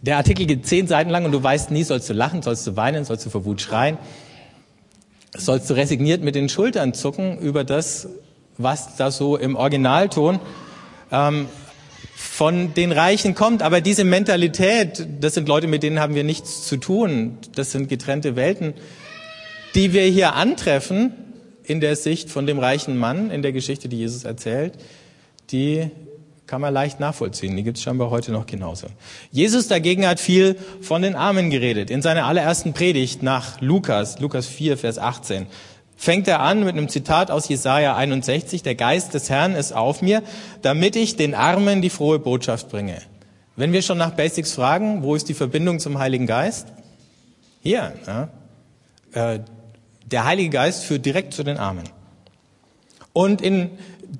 Der 0.02 0.18
Artikel 0.18 0.46
geht 0.46 0.66
zehn 0.66 0.88
Seiten 0.88 1.10
lang 1.10 1.26
und 1.26 1.32
du 1.34 1.44
weißt 1.44 1.72
nie, 1.72 1.84
sollst 1.84 2.10
du 2.10 2.14
lachen, 2.14 2.42
sollst 2.42 2.66
du 2.66 2.78
weinen, 2.78 3.04
sollst 3.04 3.26
du 3.26 3.30
vor 3.30 3.44
Wut 3.44 3.60
schreien, 3.62 3.98
sollst 5.36 5.70
du 5.70 5.74
resigniert 5.74 6.24
mit 6.24 6.36
den 6.36 6.48
Schultern 6.48 6.94
zucken 6.94 7.38
über 7.40 7.66
das, 7.66 8.08
was 8.58 8.96
da 8.96 9.12
so 9.12 9.36
im 9.36 9.56
Originalton 9.56 10.40
ähm, 11.12 11.48
von 12.16 12.74
den 12.74 12.94
Reichen 12.94 13.36
kommt. 13.36 13.62
Aber 13.62 13.82
diese 13.82 14.06
Mentalität, 14.06 15.06
das 15.20 15.34
sind 15.34 15.50
Leute, 15.50 15.68
mit 15.68 15.84
denen 15.84 16.00
haben 16.00 16.16
wir 16.16 16.24
nichts 16.24 16.66
zu 16.66 16.78
tun. 16.78 17.38
Das 17.56 17.72
sind 17.72 17.90
getrennte 17.90 18.38
Welten, 18.38 18.74
die 19.76 19.92
wir 19.92 20.04
hier 20.04 20.34
antreffen 20.36 21.14
in 21.64 21.82
der 21.82 21.98
Sicht 21.98 22.30
von 22.30 22.48
dem 22.48 22.58
reichen 22.58 22.98
Mann 22.98 23.32
in 23.32 23.42
der 23.42 23.52
Geschichte, 23.52 23.90
die 23.90 23.98
Jesus 23.98 24.24
erzählt, 24.24 24.74
die 25.52 25.92
kann 26.50 26.62
man 26.62 26.74
leicht 26.74 27.00
nachvollziehen. 27.00 27.56
Die 27.56 27.62
gibt 27.62 27.78
es 27.78 27.84
scheinbar 27.84 28.10
heute 28.10 28.32
noch 28.32 28.48
genauso. 28.48 28.88
Jesus 29.32 29.68
dagegen 29.68 30.08
hat 30.08 30.20
viel 30.20 30.56
von 30.82 31.04
den 31.04 31.16
Armen 31.16 31.52
geredet. 31.52 31.92
In 31.92 32.02
seiner 32.02 32.26
allerersten 32.26 32.74
Predigt 32.74 33.22
nach 33.22 33.62
Lukas, 33.62 34.20
Lukas 34.20 34.48
4, 34.48 34.76
Vers 34.76 34.98
18, 34.98 35.46
fängt 35.96 36.28
er 36.28 36.40
an 36.40 36.64
mit 36.64 36.76
einem 36.76 36.90
Zitat 36.90 37.30
aus 37.30 37.48
Jesaja 37.50 37.96
61. 37.96 38.64
Der 38.64 38.74
Geist 38.74 39.14
des 39.14 39.30
Herrn 39.30 39.54
ist 39.54 39.74
auf 39.74 40.02
mir, 40.02 40.24
damit 40.64 40.96
ich 40.96 41.16
den 41.16 41.36
Armen 41.36 41.84
die 41.84 41.92
frohe 41.92 42.18
Botschaft 42.18 42.70
bringe. 42.70 42.98
Wenn 43.56 43.72
wir 43.72 43.84
schon 43.84 44.00
nach 44.00 44.12
Basics 44.12 44.54
fragen, 44.54 45.04
wo 45.04 45.14
ist 45.14 45.30
die 45.30 45.36
Verbindung 45.36 45.80
zum 45.80 46.00
Heiligen 46.00 46.26
Geist? 46.26 46.66
Hier. 47.62 47.94
Ja. 48.08 48.30
Äh, 49.12 49.42
der 50.04 50.26
Heilige 50.26 50.50
Geist 50.50 50.84
führt 50.84 51.06
direkt 51.06 51.36
zu 51.36 51.44
den 51.44 51.58
Armen. 51.58 51.84
Und 53.14 53.40
in 53.42 53.70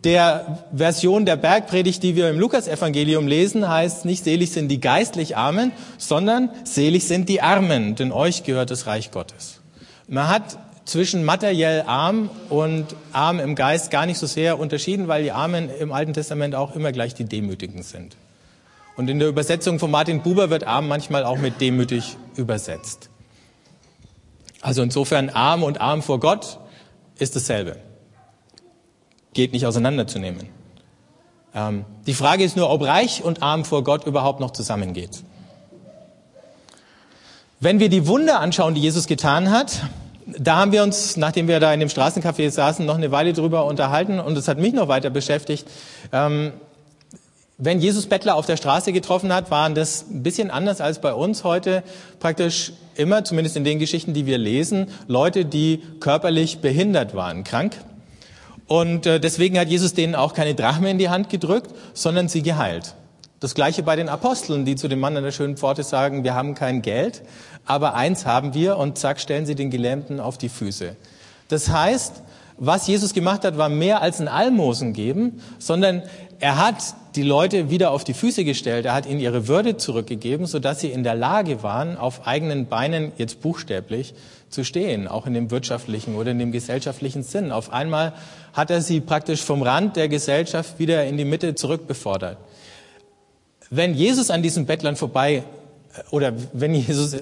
der 0.04 0.60
Version 0.74 1.26
der 1.26 1.36
Bergpredigt, 1.36 2.04
die 2.04 2.16
wir 2.16 2.30
im 2.30 2.40
Lukasevangelium 2.40 3.28
lesen, 3.28 3.68
heißt 3.68 4.06
nicht 4.06 4.24
selig 4.24 4.52
sind 4.52 4.70
die 4.70 4.80
geistlich 4.80 5.36
Armen, 5.36 5.72
sondern 5.98 6.52
selig 6.64 7.08
sind 7.08 7.28
die 7.28 7.42
Armen, 7.42 7.96
denn 7.96 8.12
euch 8.12 8.44
gehört 8.44 8.72
das 8.72 8.88
Reich 8.88 9.12
Gottes. 9.12 9.62
Man 10.08 10.28
hat 10.28 10.58
zwischen 10.86 11.24
materiell 11.24 11.84
arm 11.86 12.30
und 12.50 12.96
arm 13.14 13.40
im 13.40 13.56
Geist 13.56 13.92
gar 13.92 14.06
nicht 14.06 14.18
so 14.18 14.26
sehr 14.26 14.60
unterschieden, 14.60 15.08
weil 15.08 15.24
die 15.24 15.32
Armen 15.32 15.70
im 15.70 15.92
Alten 15.92 16.14
Testament 16.14 16.56
auch 16.56 16.76
immer 16.76 16.92
gleich 16.92 17.14
die 17.14 17.26
Demütigen 17.26 17.84
sind. 17.84 18.16
Und 18.96 19.10
in 19.10 19.20
der 19.20 19.30
Übersetzung 19.30 19.80
von 19.80 19.92
Martin 19.92 20.22
Buber 20.22 20.50
wird 20.50 20.66
arm 20.66 20.88
manchmal 20.88 21.24
auch 21.26 21.38
mit 21.38 21.62
demütig 21.62 22.18
übersetzt. 22.36 23.10
Also 24.62 24.82
insofern 24.82 25.30
arm 25.30 25.64
und 25.64 25.80
arm 25.80 26.02
vor 26.02 26.20
Gott 26.20 26.60
ist 27.18 27.36
dasselbe 27.36 27.78
geht 29.34 29.54
nicht 29.54 29.66
auseinanderzunehmen. 29.66 30.50
Ähm, 31.54 31.86
die 32.06 32.14
Frage 32.14 32.44
ist 32.44 32.58
nur, 32.58 32.70
ob 32.70 32.84
reich 32.84 33.24
und 33.24 33.42
arm 33.42 33.66
vor 33.66 33.84
Gott 33.84 34.06
überhaupt 34.06 34.40
noch 34.40 34.52
zusammengeht. 34.52 35.24
Wenn 37.60 37.80
wir 37.80 37.90
die 37.90 38.08
Wunder 38.08 38.40
anschauen, 38.40 38.74
die 38.74 38.82
Jesus 38.82 39.08
getan 39.08 39.52
hat, 39.52 39.82
da 40.38 40.58
haben 40.58 40.72
wir 40.72 40.84
uns, 40.84 41.18
nachdem 41.18 41.48
wir 41.48 41.60
da 41.60 41.74
in 41.74 41.80
dem 41.80 41.90
Straßencafé 41.90 42.50
saßen, 42.50 42.86
noch 42.86 42.96
eine 42.96 43.12
Weile 43.12 43.34
drüber 43.34 43.66
unterhalten 43.66 44.20
und 44.20 44.38
es 44.38 44.48
hat 44.48 44.60
mich 44.60 44.74
noch 44.74 44.88
weiter 44.88 45.10
beschäftigt. 45.10 45.68
Ähm, 46.12 46.54
wenn 47.58 47.82
Jesus 47.82 48.06
Bettler 48.06 48.36
auf 48.36 48.46
der 48.46 48.56
Straße 48.56 48.94
getroffen 48.94 49.34
hat, 49.34 49.52
waren 49.52 49.76
das 49.76 50.06
ein 50.10 50.24
bisschen 50.24 50.50
anders 50.50 50.80
als 50.80 51.02
bei 51.02 51.14
uns 51.14 51.44
heute 51.44 51.84
praktisch 52.20 52.72
immer, 52.96 53.26
zumindest 53.26 53.58
in 53.58 53.66
den 53.66 53.80
Geschichten, 53.80 54.14
die 54.14 54.26
wir 54.26 54.38
lesen, 54.38 54.88
Leute, 55.08 55.44
die 55.44 55.84
körperlich 56.00 56.60
behindert 56.60 57.16
waren, 57.16 57.44
krank. 57.44 57.76
Und 58.70 59.08
äh, 59.08 59.20
deswegen 59.20 59.58
hat 59.60 59.68
Jesus 59.68 59.96
denen 59.96 60.14
auch 60.14 60.34
keine 60.34 60.54
Drachme 60.54 60.92
in 60.92 61.00
die 61.00 61.10
Hand 61.10 61.30
gedrückt, 61.30 61.72
sondern 61.96 62.30
sie 62.30 62.44
geheilt. 62.44 62.94
Das 63.40 63.56
gleiche 63.56 63.82
bei 63.82 63.96
den 63.96 64.10
Aposteln, 64.10 64.64
die 64.64 64.76
zu 64.76 64.88
dem 64.88 65.00
Mann 65.00 65.18
an 65.18 65.24
der 65.24 65.32
schönen 65.32 65.58
Pforte 65.58 65.82
sagen, 65.82 66.24
wir 66.24 66.36
haben 66.36 66.54
kein 66.54 66.84
Geld, 66.84 67.24
aber 67.66 67.96
eins 67.96 68.28
haben 68.28 68.54
wir 68.54 68.78
und 68.78 68.98
zack, 68.98 69.20
stellen 69.20 69.48
sie 69.48 69.56
den 69.56 69.72
Gelähmten 69.72 70.20
auf 70.20 70.38
die 70.38 70.50
Füße. 70.50 70.96
Das 71.48 71.70
heißt, 71.70 72.22
was 72.58 72.86
Jesus 72.86 73.14
gemacht 73.14 73.44
hat, 73.44 73.58
war 73.58 73.70
mehr 73.70 74.04
als 74.04 74.22
ein 74.22 74.28
Almosen 74.28 74.94
geben, 74.94 75.42
sondern 75.58 76.04
er 76.40 76.58
hat 76.58 76.76
die 77.16 77.24
Leute 77.24 77.72
wieder 77.72 77.90
auf 77.90 78.04
die 78.04 78.14
Füße 78.14 78.44
gestellt. 78.44 78.86
Er 78.86 78.94
hat 78.94 79.08
ihnen 79.08 79.20
ihre 79.20 79.48
Würde 79.48 79.78
zurückgegeben, 79.78 80.46
sodass 80.46 80.82
sie 80.82 80.92
in 80.92 81.04
der 81.04 81.16
Lage 81.16 81.64
waren, 81.64 81.98
auf 81.98 82.28
eigenen 82.28 82.68
Beinen, 82.68 83.14
jetzt 83.18 83.42
buchstäblich, 83.42 84.14
zu 84.50 84.64
stehen, 84.64 85.08
auch 85.08 85.26
in 85.26 85.34
dem 85.34 85.52
wirtschaftlichen 85.52 86.16
oder 86.16 86.32
in 86.32 86.40
dem 86.40 86.52
gesellschaftlichen 86.52 87.24
Sinn. 87.24 87.52
Auf 87.52 87.72
einmal 87.72 88.14
hat 88.54 88.72
er 88.72 88.82
sie 88.82 89.00
praktisch 89.00 89.42
vom 89.42 89.62
Rand 89.62 89.96
der 89.96 90.10
Gesellschaft 90.10 90.80
wieder 90.80 91.06
in 91.06 91.18
die 91.18 91.26
Mitte 91.26 91.56
zurückbefordert. 91.56 92.38
Wenn 93.70 93.94
Jesus 93.94 94.32
an 94.32 94.42
diesen 94.42 94.66
Bettlern 94.66 94.96
vorbei 94.96 95.44
oder 96.12 96.34
wenn 96.54 96.74
Jesus 96.74 97.18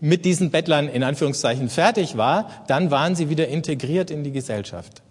mit 0.00 0.24
diesen 0.24 0.50
Bettlern 0.50 0.88
in 0.88 1.02
Anführungszeichen 1.02 1.68
fertig 1.68 2.16
war, 2.16 2.50
dann 2.66 2.90
waren 2.90 3.14
sie 3.14 3.28
wieder 3.28 3.48
integriert 3.48 4.10
in 4.10 4.24
die 4.24 4.32
Gesellschaft. 4.32 5.02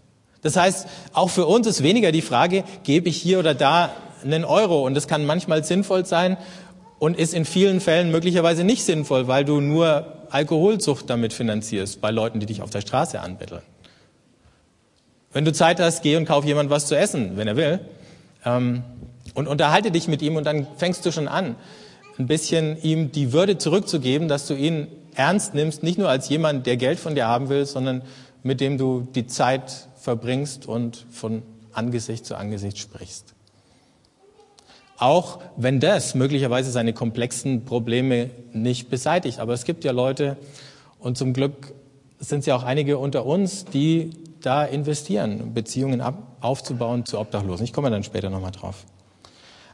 Das 0.42 0.56
heißt, 0.56 0.88
auch 1.14 1.30
für 1.30 1.46
uns 1.46 1.68
ist 1.68 1.84
weniger 1.84 2.12
die 2.12 2.22
Frage, 2.22 2.64
gebe 2.84 3.10
ich 3.10 3.18
hier 3.18 3.40
oder 3.40 3.54
da 3.54 3.92
einen 4.24 4.44
Euro? 4.44 4.86
Und 4.86 4.96
das 4.96 5.08
kann 5.08 5.26
manchmal 5.26 5.64
sinnvoll 5.64 6.06
sein 6.06 6.38
und 7.02 7.18
ist 7.18 7.34
in 7.34 7.46
vielen 7.46 7.82
Fällen 7.82 8.12
möglicherweise 8.12 8.64
nicht 8.64 8.84
sinnvoll, 8.84 9.28
weil 9.28 9.44
du 9.44 9.60
nur 9.60 10.06
Alkoholsucht 10.30 11.10
damit 11.10 11.34
finanzierst 11.34 12.00
bei 12.00 12.12
Leuten, 12.12 12.40
die 12.40 12.46
dich 12.46 12.62
auf 12.62 12.70
der 12.70 12.82
Straße 12.82 13.20
anbetteln. 13.20 13.64
Wenn 15.34 15.44
du 15.44 15.52
Zeit 15.52 15.80
hast, 15.80 16.04
geh 16.04 16.16
und 16.16 16.26
kauf 16.26 16.46
jemand 16.46 16.70
was 16.70 16.86
zu 16.86 16.96
essen, 16.96 17.38
wenn 17.38 17.48
er 17.48 17.56
will, 17.56 17.80
ähm, 18.46 18.84
und 19.34 19.48
unterhalte 19.48 19.90
dich 19.90 20.08
mit 20.08 20.22
ihm 20.22 20.36
und 20.36 20.44
dann 20.44 20.68
fängst 20.78 21.04
du 21.04 21.12
schon 21.12 21.28
an, 21.28 21.56
ein 22.20 22.28
bisschen 22.28 22.80
ihm 22.84 23.12
die 23.12 23.34
Würde 23.34 23.58
zurückzugeben, 23.58 24.28
dass 24.28 24.46
du 24.46 24.54
ihn 24.54 24.86
ernst 25.16 25.56
nimmst, 25.56 25.82
nicht 25.82 25.98
nur 25.98 26.08
als 26.08 26.30
jemand, 26.30 26.68
der 26.68 26.78
Geld 26.78 27.00
von 27.00 27.16
dir 27.16 27.26
haben 27.26 27.50
will, 27.50 27.66
sondern 27.66 28.04
mit 28.44 28.62
dem 28.62 28.78
du 28.78 29.08
die 29.16 29.26
Zeit 29.26 29.88
verbringst 30.00 30.68
und 30.68 31.08
von 31.10 31.42
Angesicht 31.74 32.28
zu 32.28 32.36
Angesicht 32.36 32.78
sprichst. 32.78 33.34
Auch 35.02 35.40
wenn 35.58 35.80
das 35.80 36.14
möglicherweise 36.14 36.70
seine 36.70 36.94
komplexen 36.94 37.66
Probleme 37.66 38.30
nicht 38.54 38.92
beseitigt. 38.92 39.40
Aber 39.40 39.52
es 39.54 39.66
gibt 39.66 39.84
ja 39.84 39.92
Leute, 39.92 40.38
und 41.00 41.18
zum 41.18 41.34
Glück 41.34 41.74
sind 42.20 42.42
es 42.42 42.46
ja 42.46 42.56
auch 42.56 42.62
einige 42.62 43.00
unter 43.00 43.26
uns, 43.26 43.66
die 43.66 44.12
da 44.42 44.64
investieren, 44.64 45.56
Beziehungen 45.56 46.04
aufzubauen 46.40 47.04
zu 47.08 47.18
Obdachlosen. 47.18 47.64
Ich 47.64 47.74
komme 47.74 47.90
dann 47.90 48.04
später 48.04 48.30
nochmal 48.30 48.52
drauf. 48.52 48.86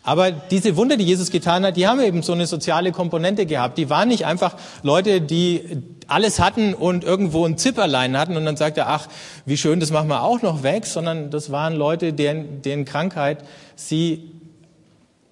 Aber 0.01 0.31
diese 0.31 0.77
Wunder, 0.77 0.95
die 0.95 1.03
Jesus 1.03 1.29
getan 1.29 1.65
hat, 1.65 1.75
die 1.75 1.87
haben 1.87 1.99
eben 1.99 2.23
so 2.23 2.31
eine 2.31 2.47
soziale 2.47 2.93
Komponente 2.93 3.45
gehabt. 3.45 3.77
Die 3.77 3.89
waren 3.89 4.07
nicht 4.07 4.25
einfach 4.25 4.55
Leute, 4.81 5.19
die 5.19 5.83
alles 6.07 6.39
hatten 6.39 6.73
und 6.73 7.03
irgendwo 7.03 7.45
ein 7.45 7.57
Zipperlein 7.57 8.17
hatten 8.17 8.37
und 8.37 8.45
dann 8.45 8.55
sagt 8.55 8.77
er, 8.77 8.87
ach, 8.87 9.09
wie 9.45 9.57
schön, 9.57 9.81
das 9.81 9.91
machen 9.91 10.07
wir 10.07 10.23
auch 10.23 10.41
noch 10.41 10.63
weg, 10.63 10.85
sondern 10.85 11.31
das 11.31 11.51
waren 11.51 11.75
Leute, 11.75 12.13
deren, 12.13 12.61
deren 12.61 12.85
Krankheit 12.85 13.43
sie 13.75 14.36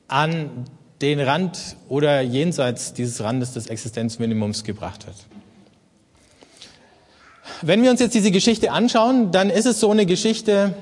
an 0.08 0.66
den 1.02 1.20
Rand 1.20 1.76
oder 1.90 2.22
jenseits 2.22 2.94
dieses 2.94 3.22
Randes 3.22 3.54
des 3.54 3.68
Existenzminimums 3.68 4.64
gebracht 4.64 5.06
hat. 5.06 5.16
Wenn 7.62 7.84
wir 7.84 7.92
uns 7.92 8.00
jetzt 8.00 8.16
diese 8.16 8.32
Geschichte 8.32 8.72
anschauen, 8.72 9.32
dann 9.32 9.50
ist 9.50 9.66
es 9.66 9.80
so 9.80 9.92
eine 9.92 10.06
Geschichte, 10.06 10.74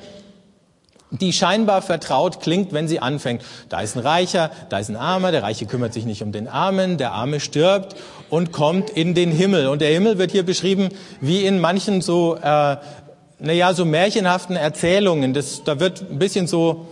die 1.11 1.31
scheinbar 1.31 1.81
vertraut 1.81 2.39
klingt, 2.41 2.73
wenn 2.73 2.87
sie 2.87 2.99
anfängt. 2.99 3.43
Da 3.69 3.81
ist 3.81 3.95
ein 3.95 3.99
Reicher, 3.99 4.49
da 4.69 4.79
ist 4.79 4.89
ein 4.89 4.95
Armer, 4.95 5.31
der 5.31 5.43
Reiche 5.43 5.65
kümmert 5.65 5.93
sich 5.93 6.05
nicht 6.05 6.23
um 6.23 6.31
den 6.31 6.47
Armen, 6.47 6.97
der 6.97 7.11
Arme 7.11 7.39
stirbt 7.39 7.95
und 8.29 8.51
kommt 8.51 8.89
in 8.89 9.13
den 9.13 9.31
Himmel. 9.31 9.67
Und 9.67 9.81
der 9.81 9.91
Himmel 9.91 10.17
wird 10.17 10.31
hier 10.31 10.43
beschrieben 10.43 10.89
wie 11.21 11.45
in 11.45 11.59
manchen 11.59 12.01
so, 12.01 12.35
äh, 12.35 12.77
naja, 13.39 13.73
so 13.73 13.85
märchenhaften 13.85 14.55
Erzählungen. 14.55 15.33
Das, 15.33 15.63
da 15.63 15.79
wird 15.79 16.01
ein 16.01 16.17
bisschen 16.17 16.47
so 16.47 16.87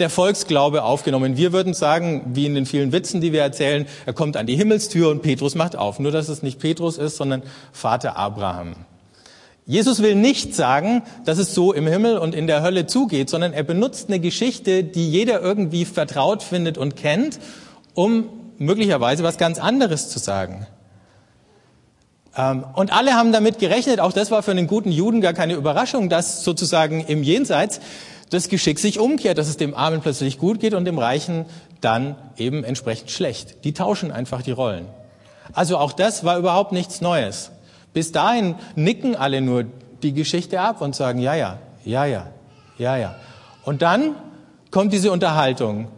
der 0.00 0.10
Volksglaube 0.10 0.82
aufgenommen. 0.82 1.36
Wir 1.36 1.52
würden 1.52 1.74
sagen, 1.74 2.22
wie 2.34 2.46
in 2.46 2.54
den 2.54 2.66
vielen 2.66 2.92
Witzen, 2.92 3.20
die 3.20 3.32
wir 3.32 3.42
erzählen, 3.42 3.86
er 4.06 4.12
kommt 4.12 4.36
an 4.36 4.46
die 4.46 4.56
Himmelstür 4.56 5.10
und 5.10 5.22
Petrus 5.22 5.54
macht 5.54 5.76
auf. 5.76 5.98
Nur, 5.98 6.12
dass 6.12 6.28
es 6.28 6.42
nicht 6.42 6.58
Petrus 6.58 6.98
ist, 6.98 7.16
sondern 7.16 7.42
Vater 7.72 8.16
Abraham. 8.16 8.74
Jesus 9.66 10.02
will 10.02 10.16
nicht 10.16 10.54
sagen, 10.54 11.02
dass 11.24 11.38
es 11.38 11.54
so 11.54 11.72
im 11.72 11.86
Himmel 11.86 12.18
und 12.18 12.34
in 12.34 12.48
der 12.48 12.62
Hölle 12.62 12.86
zugeht, 12.86 13.30
sondern 13.30 13.52
er 13.52 13.62
benutzt 13.62 14.08
eine 14.08 14.18
Geschichte, 14.18 14.82
die 14.82 15.08
jeder 15.08 15.40
irgendwie 15.40 15.84
vertraut 15.84 16.42
findet 16.42 16.76
und 16.76 16.96
kennt, 16.96 17.38
um 17.94 18.28
möglicherweise 18.58 19.22
was 19.22 19.38
ganz 19.38 19.58
anderes 19.58 20.08
zu 20.08 20.18
sagen. 20.18 20.66
Ähm, 22.36 22.64
und 22.74 22.92
alle 22.92 23.14
haben 23.14 23.32
damit 23.32 23.58
gerechnet, 23.58 24.00
auch 24.00 24.12
das 24.12 24.30
war 24.30 24.42
für 24.42 24.50
einen 24.50 24.66
guten 24.66 24.92
Juden 24.92 25.20
gar 25.20 25.32
keine 25.32 25.54
Überraschung, 25.54 26.08
dass 26.08 26.44
sozusagen 26.44 27.04
im 27.04 27.22
Jenseits 27.22 27.80
das 28.30 28.48
Geschick 28.48 28.78
sich 28.78 28.98
umkehrt, 28.98 29.38
dass 29.38 29.48
es 29.48 29.56
dem 29.56 29.74
Armen 29.74 30.00
plötzlich 30.00 30.38
gut 30.38 30.60
geht 30.60 30.74
und 30.74 30.84
dem 30.84 30.98
Reichen 30.98 31.46
dann 31.80 32.16
eben 32.36 32.64
entsprechend 32.64 33.10
schlecht. 33.10 33.64
Die 33.64 33.72
tauschen 33.74 34.12
einfach 34.12 34.42
die 34.42 34.52
Rollen. 34.52 34.86
Also 35.52 35.78
auch 35.78 35.92
das 35.92 36.24
war 36.24 36.38
überhaupt 36.38 36.72
nichts 36.72 37.00
Neues. 37.00 37.50
Bis 37.92 38.12
dahin 38.12 38.54
nicken 38.76 39.16
alle 39.16 39.40
nur 39.40 39.64
die 40.02 40.12
Geschichte 40.12 40.60
ab 40.60 40.80
und 40.80 40.94
sagen, 40.94 41.18
ja, 41.18 41.34
ja, 41.34 41.58
ja, 41.84 42.06
ja, 42.06 42.26
ja, 42.78 42.96
ja. 42.96 43.16
Und 43.64 43.82
dann 43.82 44.14
kommt 44.70 44.92
diese 44.92 45.10
Unterhaltung 45.10 45.88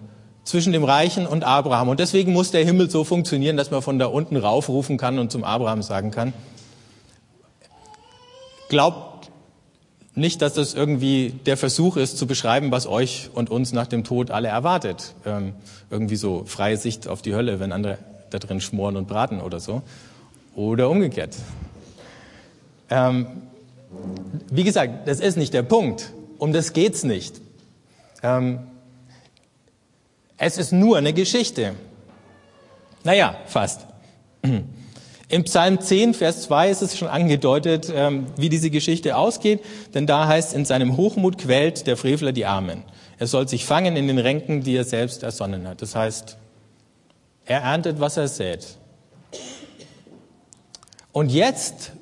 zwischen 0.44 0.72
dem 0.72 0.84
Reichen 0.84 1.26
und 1.26 1.44
Abraham. 1.44 1.90
Und 1.90 2.00
deswegen 2.00 2.32
muss 2.32 2.50
der 2.50 2.64
Himmel 2.64 2.90
so 2.90 3.04
funktionieren, 3.04 3.56
dass 3.56 3.70
man 3.70 3.82
von 3.82 3.98
da 3.98 4.06
unten 4.06 4.36
raufrufen 4.36 4.96
kann 4.96 5.18
und 5.18 5.30
zum 5.30 5.44
Abraham 5.44 5.82
sagen 5.82 6.10
kann, 6.10 6.32
glaubt 8.68 9.11
nicht, 10.14 10.42
dass 10.42 10.54
das 10.54 10.74
irgendwie 10.74 11.30
der 11.46 11.56
Versuch 11.56 11.96
ist, 11.96 12.18
zu 12.18 12.26
beschreiben, 12.26 12.70
was 12.70 12.86
euch 12.86 13.30
und 13.32 13.50
uns 13.50 13.72
nach 13.72 13.86
dem 13.86 14.04
Tod 14.04 14.30
alle 14.30 14.48
erwartet. 14.48 15.14
Ähm, 15.24 15.54
irgendwie 15.90 16.16
so 16.16 16.44
freie 16.44 16.76
Sicht 16.76 17.08
auf 17.08 17.22
die 17.22 17.34
Hölle, 17.34 17.60
wenn 17.60 17.72
andere 17.72 17.98
da 18.30 18.38
drin 18.38 18.60
schmoren 18.60 18.96
und 18.96 19.08
braten 19.08 19.40
oder 19.40 19.60
so. 19.60 19.82
Oder 20.54 20.90
umgekehrt. 20.90 21.36
Ähm, 22.90 23.26
wie 24.50 24.64
gesagt, 24.64 25.08
das 25.08 25.20
ist 25.20 25.36
nicht 25.36 25.54
der 25.54 25.62
Punkt. 25.62 26.12
Um 26.38 26.52
das 26.52 26.72
geht's 26.72 27.04
nicht. 27.04 27.40
Ähm, 28.22 28.60
es 30.36 30.58
ist 30.58 30.72
nur 30.72 30.98
eine 30.98 31.12
Geschichte. 31.12 31.74
Naja, 33.04 33.36
fast. 33.46 33.86
Im 35.32 35.44
Psalm 35.44 35.80
10, 35.80 36.12
Vers 36.12 36.42
2 36.42 36.68
ist 36.68 36.82
es 36.82 36.98
schon 36.98 37.08
angedeutet, 37.08 37.90
ähm, 37.90 38.26
wie 38.36 38.50
diese 38.50 38.68
Geschichte 38.68 39.16
ausgeht, 39.16 39.60
denn 39.94 40.06
da 40.06 40.26
heißt, 40.26 40.52
in 40.52 40.66
seinem 40.66 40.98
Hochmut 40.98 41.38
quält 41.38 41.86
der 41.86 41.96
Frevler 41.96 42.32
die 42.32 42.44
Armen. 42.44 42.82
Er 43.18 43.26
soll 43.26 43.48
sich 43.48 43.64
fangen 43.64 43.96
in 43.96 44.08
den 44.08 44.18
Ränken, 44.18 44.62
die 44.62 44.76
er 44.76 44.84
selbst 44.84 45.22
ersonnen 45.22 45.66
hat. 45.66 45.80
Das 45.80 45.96
heißt, 45.96 46.36
er 47.46 47.62
erntet, 47.62 47.98
was 47.98 48.18
er 48.18 48.28
sät. 48.28 48.76
Und 51.12 51.32
jetzt 51.32 51.92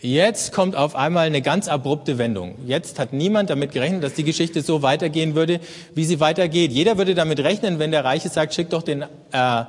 Jetzt 0.00 0.52
kommt 0.52 0.76
auf 0.76 0.94
einmal 0.94 1.26
eine 1.26 1.42
ganz 1.42 1.66
abrupte 1.66 2.18
Wendung. 2.18 2.54
Jetzt 2.66 3.00
hat 3.00 3.12
niemand 3.12 3.50
damit 3.50 3.72
gerechnet, 3.72 4.04
dass 4.04 4.14
die 4.14 4.22
Geschichte 4.22 4.62
so 4.62 4.82
weitergehen 4.82 5.34
würde, 5.34 5.58
wie 5.94 6.04
sie 6.04 6.20
weitergeht. 6.20 6.70
Jeder 6.70 6.98
würde 6.98 7.16
damit 7.16 7.40
rechnen, 7.40 7.80
wenn 7.80 7.90
der 7.90 8.04
Reiche 8.04 8.28
sagt, 8.28 8.54
schick 8.54 8.70
doch 8.70 8.84
den 8.84 9.02
äh, 9.32 9.64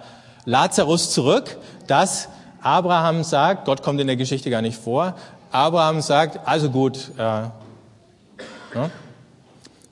Lazarus 0.46 1.12
zurück, 1.12 1.58
dass 1.88 2.30
Abraham 2.62 3.24
sagt, 3.24 3.66
Gott 3.66 3.82
kommt 3.82 4.00
in 4.02 4.08
der 4.08 4.16
Geschichte 4.16 4.50
gar 4.50 4.62
nicht 4.62 4.78
vor, 4.78 5.16
Abraham 5.52 6.02
sagt, 6.02 6.48
also 6.48 6.70
gut. 6.70 7.12
Äh, 7.18 7.22
ja. 7.22 7.52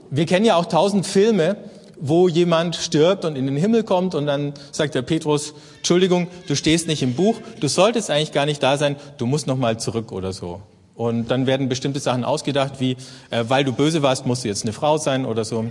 Wir 0.10 0.26
kennen 0.26 0.46
ja 0.46 0.56
auch 0.56 0.66
tausend 0.66 1.06
Filme, 1.06 1.58
wo 2.00 2.28
jemand 2.28 2.76
stirbt 2.76 3.26
und 3.26 3.36
in 3.36 3.48
den 3.48 3.58
Himmel 3.58 3.84
kommt 3.84 4.16
und 4.16 4.28
dann 4.28 4.54
sagt 4.72 4.96
der 4.96 5.02
Petrus, 5.02 5.54
Entschuldigung, 5.78 6.28
du 6.48 6.56
stehst 6.56 6.88
nicht 6.88 7.02
im 7.02 7.16
Buch, 7.16 7.36
du 7.60 7.68
solltest 7.68 8.10
eigentlich 8.12 8.32
gar 8.32 8.46
nicht 8.46 8.62
da 8.62 8.78
sein, 8.78 8.96
du 9.18 9.26
musst 9.26 9.48
noch 9.48 9.58
mal 9.58 9.80
zurück 9.80 10.12
oder 10.12 10.32
so. 10.32 10.62
Und 10.96 11.30
dann 11.30 11.46
werden 11.46 11.70
bestimmte 11.70 12.00
Sachen 12.00 12.24
ausgedacht, 12.24 12.80
wie, 12.80 12.98
äh, 13.30 13.44
weil 13.48 13.64
du 13.64 13.72
böse 13.72 14.02
warst, 14.02 14.26
musst 14.26 14.44
du 14.44 14.48
jetzt 14.48 14.64
eine 14.64 14.74
Frau 14.74 14.98
sein 14.98 15.26
oder 15.26 15.46
so. 15.46 15.66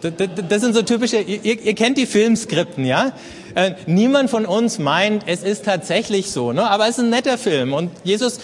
Das, 0.00 0.60
sind 0.60 0.74
so 0.74 0.82
typische, 0.82 1.20
ihr, 1.20 1.60
ihr 1.60 1.74
kennt 1.74 1.98
die 1.98 2.06
Filmskripten, 2.06 2.84
ja? 2.84 3.12
Äh, 3.54 3.72
niemand 3.86 4.30
von 4.30 4.46
uns 4.46 4.78
meint, 4.78 5.24
es 5.26 5.42
ist 5.42 5.64
tatsächlich 5.64 6.30
so, 6.30 6.52
ne? 6.52 6.70
aber 6.70 6.84
es 6.84 6.98
ist 6.98 7.04
ein 7.04 7.10
netter 7.10 7.38
Film 7.38 7.72
und 7.72 7.90
Jesus 8.04 8.38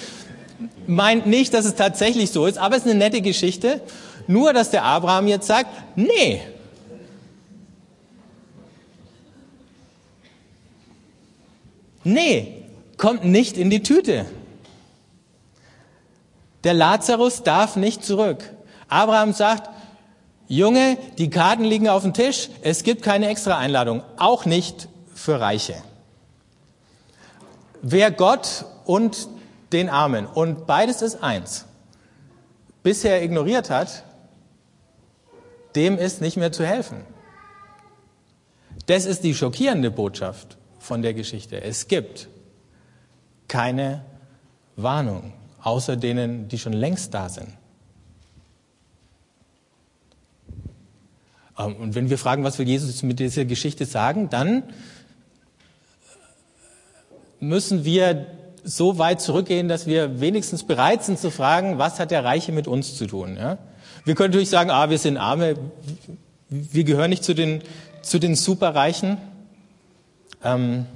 meint 0.87 1.27
nicht, 1.27 1.55
dass 1.55 1.65
es 1.65 1.77
tatsächlich 1.77 2.31
so 2.31 2.47
ist, 2.47 2.59
aber 2.59 2.77
es 2.77 2.85
ist 2.85 2.91
eine 2.91 2.99
nette 2.99 3.21
Geschichte. 3.21 3.81
Nur, 4.27 4.53
dass 4.53 4.71
der 4.71 4.85
Abraham 4.85 5.29
jetzt 5.29 5.47
sagt, 5.47 5.69
nee, 5.97 6.41
Nee, 12.05 12.65
kommt 12.99 13.25
nicht 13.25 13.57
in 13.57 13.71
die 13.71 13.83
Tüte. 13.83 14.27
Der 16.63 16.75
Lazarus 16.75 17.43
darf 17.43 17.77
nicht 17.77 18.05
zurück. 18.05 18.51
Abraham 18.89 19.33
sagt, 19.33 19.71
Junge, 20.47 20.99
die 21.19 21.31
Karten 21.31 21.65
liegen 21.65 21.89
auf 21.89 22.03
dem 22.03 22.13
Tisch, 22.13 22.51
es 22.63 22.83
gibt 22.83 23.03
keine 23.03 23.29
extra 23.29 23.59
Einladung, 23.59 24.03
auch 24.17 24.45
nicht 24.45 24.89
für 25.15 25.41
Reiche. 25.41 25.77
Wer 27.83 28.11
Gott 28.11 28.67
und 28.85 29.29
den 29.73 29.89
Armen, 29.89 30.27
und 30.27 30.67
beides 30.67 31.03
ist 31.03 31.23
eins, 31.23 31.65
bisher 32.83 33.23
ignoriert 33.23 33.71
hat, 33.71 34.05
dem 35.75 35.99
ist 35.99 36.21
nicht 36.21 36.37
mehr 36.37 36.53
zu 36.53 36.65
helfen. 36.65 37.05
Das 38.87 39.07
ist 39.07 39.25
die 39.25 39.35
schockierende 39.35 39.91
Botschaft 39.91 40.59
von 40.79 41.03
der 41.03 41.15
Geschichte. 41.15 41.63
Es 41.63 41.89
gibt 41.89 42.29
keine 43.49 44.05
Warnung, 44.77 45.33
außer 45.63 45.97
denen, 45.97 46.49
die 46.49 46.59
schon 46.59 46.75
längst 46.75 47.15
da 47.15 47.29
sind. 47.29 47.49
Und 51.57 51.95
wenn 51.95 52.11
wir 52.11 52.19
fragen, 52.19 52.43
was 52.43 52.59
will 52.59 52.67
Jesus 52.67 53.03
mit 53.03 53.21
dieser 53.21 53.45
Geschichte 53.45 53.87
sagen, 53.87 54.29
dann 54.29 54.65
müssen 57.39 57.85
wir 57.85 58.27
so 58.65 58.99
weit 58.99 59.21
zurückgehen, 59.21 59.69
dass 59.69 59.87
wir 59.87 60.21
wenigstens 60.21 60.65
bereit 60.65 61.05
sind 61.05 61.19
zu 61.19 61.31
fragen, 61.31 61.79
was 61.79 62.01
hat 62.01 62.11
der 62.11 62.25
Reiche 62.25 62.51
mit 62.51 62.67
uns 62.67 62.97
zu 62.97 63.07
tun? 63.07 63.37
Ja? 63.37 63.59
Wir 64.05 64.15
können 64.15 64.31
natürlich 64.31 64.51
sagen, 64.51 64.71
ah, 64.71 64.91
wir 64.91 64.99
sind 64.99 65.17
Arme, 65.17 65.57
wir 66.49 66.85
gehören 66.85 67.11
nicht 67.11 67.25
zu 67.25 67.35
den, 67.35 67.63
zu 68.03 68.19
den 68.19 68.35
Superreichen. 68.35 69.19
Ähm, 70.43 70.87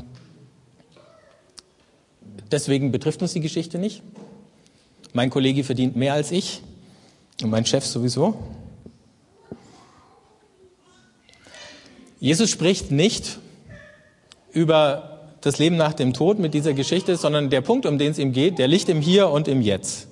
deswegen 2.50 2.90
betrifft 2.90 3.22
uns 3.22 3.32
die 3.32 3.40
Geschichte 3.40 3.78
nicht. 3.78 4.02
Mein 5.12 5.30
Kollege 5.30 5.62
verdient 5.64 5.96
mehr 5.96 6.14
als 6.14 6.32
ich 6.32 6.62
und 7.42 7.50
mein 7.50 7.64
Chef 7.64 7.84
sowieso. 7.84 8.34
Jesus 12.20 12.50
spricht 12.50 12.90
nicht 12.90 13.38
über 14.52 15.20
das 15.40 15.58
Leben 15.58 15.76
nach 15.76 15.92
dem 15.92 16.14
Tod 16.14 16.38
mit 16.38 16.54
dieser 16.54 16.72
Geschichte, 16.72 17.16
sondern 17.16 17.48
der 17.50 17.60
Punkt, 17.60 17.86
um 17.86 17.98
den 17.98 18.10
es 18.10 18.18
ihm 18.18 18.32
geht, 18.32 18.58
der 18.58 18.68
liegt 18.68 18.88
im 18.88 19.00
Hier 19.00 19.28
und 19.28 19.46
im 19.46 19.60
Jetzt. 19.60 20.08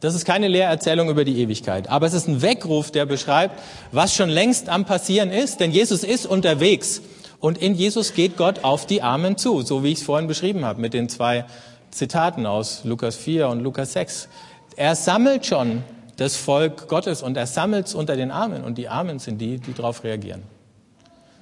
Das 0.00 0.14
ist 0.14 0.24
keine 0.24 0.48
Lehrerzählung 0.48 1.08
über 1.10 1.24
die 1.24 1.40
Ewigkeit, 1.40 1.88
aber 1.88 2.06
es 2.06 2.12
ist 2.12 2.26
ein 2.28 2.42
Weckruf, 2.42 2.90
der 2.90 3.06
beschreibt, 3.06 3.60
was 3.92 4.14
schon 4.14 4.28
längst 4.28 4.68
am 4.68 4.84
Passieren 4.84 5.30
ist, 5.30 5.60
denn 5.60 5.70
Jesus 5.70 6.02
ist 6.02 6.26
unterwegs. 6.26 7.02
Und 7.38 7.58
in 7.58 7.74
Jesus 7.74 8.14
geht 8.14 8.36
Gott 8.36 8.64
auf 8.64 8.86
die 8.86 9.02
Armen 9.02 9.36
zu, 9.36 9.62
so 9.62 9.82
wie 9.82 9.92
ich 9.92 9.98
es 9.98 10.04
vorhin 10.04 10.28
beschrieben 10.28 10.64
habe 10.64 10.80
mit 10.80 10.94
den 10.94 11.08
zwei 11.08 11.44
Zitaten 11.90 12.46
aus 12.46 12.82
Lukas 12.84 13.16
4 13.16 13.48
und 13.48 13.60
Lukas 13.60 13.92
6. 13.92 14.28
Er 14.76 14.94
sammelt 14.96 15.46
schon 15.46 15.82
das 16.22 16.36
Volk 16.36 16.88
Gottes 16.88 17.22
und 17.22 17.36
er 17.36 17.46
sammelt 17.46 17.86
es 17.86 17.94
unter 17.94 18.16
den 18.16 18.30
Armen 18.30 18.64
und 18.64 18.78
die 18.78 18.88
Armen 18.88 19.18
sind 19.18 19.38
die, 19.38 19.58
die 19.58 19.74
darauf 19.74 20.04
reagieren. 20.04 20.42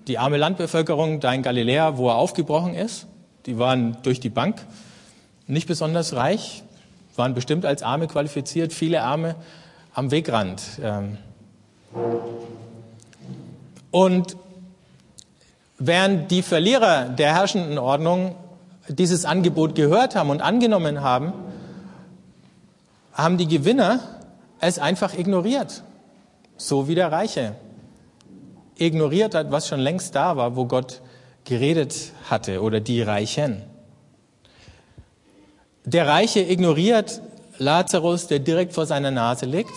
Die 0.09 0.19
arme 0.19 0.37
Landbevölkerung 0.37 1.21
da 1.21 1.33
in 1.33 1.43
Galiläa, 1.43 1.97
wo 1.97 2.09
er 2.09 2.17
aufgebrochen 2.17 2.75
ist, 2.75 3.07
die 3.47 3.59
waren 3.59 3.97
durch 4.03 4.21
die 4.21 4.31
Bank 4.31 4.65
nicht 5.47 5.69
besonders 5.69 6.15
reich, 6.15 6.63
waren 7.17 7.35
bestimmt 7.35 7.65
als 7.65 7.83
Arme 7.83 8.07
qualifiziert, 8.07 8.73
viele 8.73 9.03
Arme 9.03 9.37
am 9.95 10.11
Wegrand. 10.11 10.63
Ähm. 10.83 11.19
Und 13.91 14.37
Während 15.83 16.31
die 16.31 16.43
Verlierer 16.43 17.09
der 17.09 17.35
herrschenden 17.35 17.79
Ordnung 17.79 18.35
dieses 18.87 19.25
Angebot 19.25 19.75
gehört 19.75 20.15
haben 20.15 20.29
und 20.29 20.43
angenommen 20.43 21.01
haben, 21.01 21.33
haben 23.15 23.39
die 23.39 23.49
Gewinner 23.49 24.01
es 24.61 24.79
einfach 24.79 25.17
ignoriert. 25.17 25.83
So 26.57 26.89
wie 26.89 26.95
der 26.95 27.11
Reiche 27.11 27.55
ignoriert 28.77 29.35
hat, 29.35 29.51
was 29.51 29.69
schon 29.69 29.81
längst 29.81 30.15
da 30.15 30.37
war, 30.37 30.57
wo 30.57 30.67
Gott 30.67 31.01
geredet 31.45 32.13
hatte 32.29 32.63
oder 32.63 32.81
die 32.81 33.03
Reichen. 33.03 33.63
Der 35.85 36.07
Reiche 36.07 36.41
ignoriert 36.41 37.21
Lazarus, 37.59 38.27
der 38.27 38.39
direkt 38.39 38.73
vor 38.73 38.87
seiner 38.87 39.11
Nase 39.11 39.47
liegt. 39.47 39.73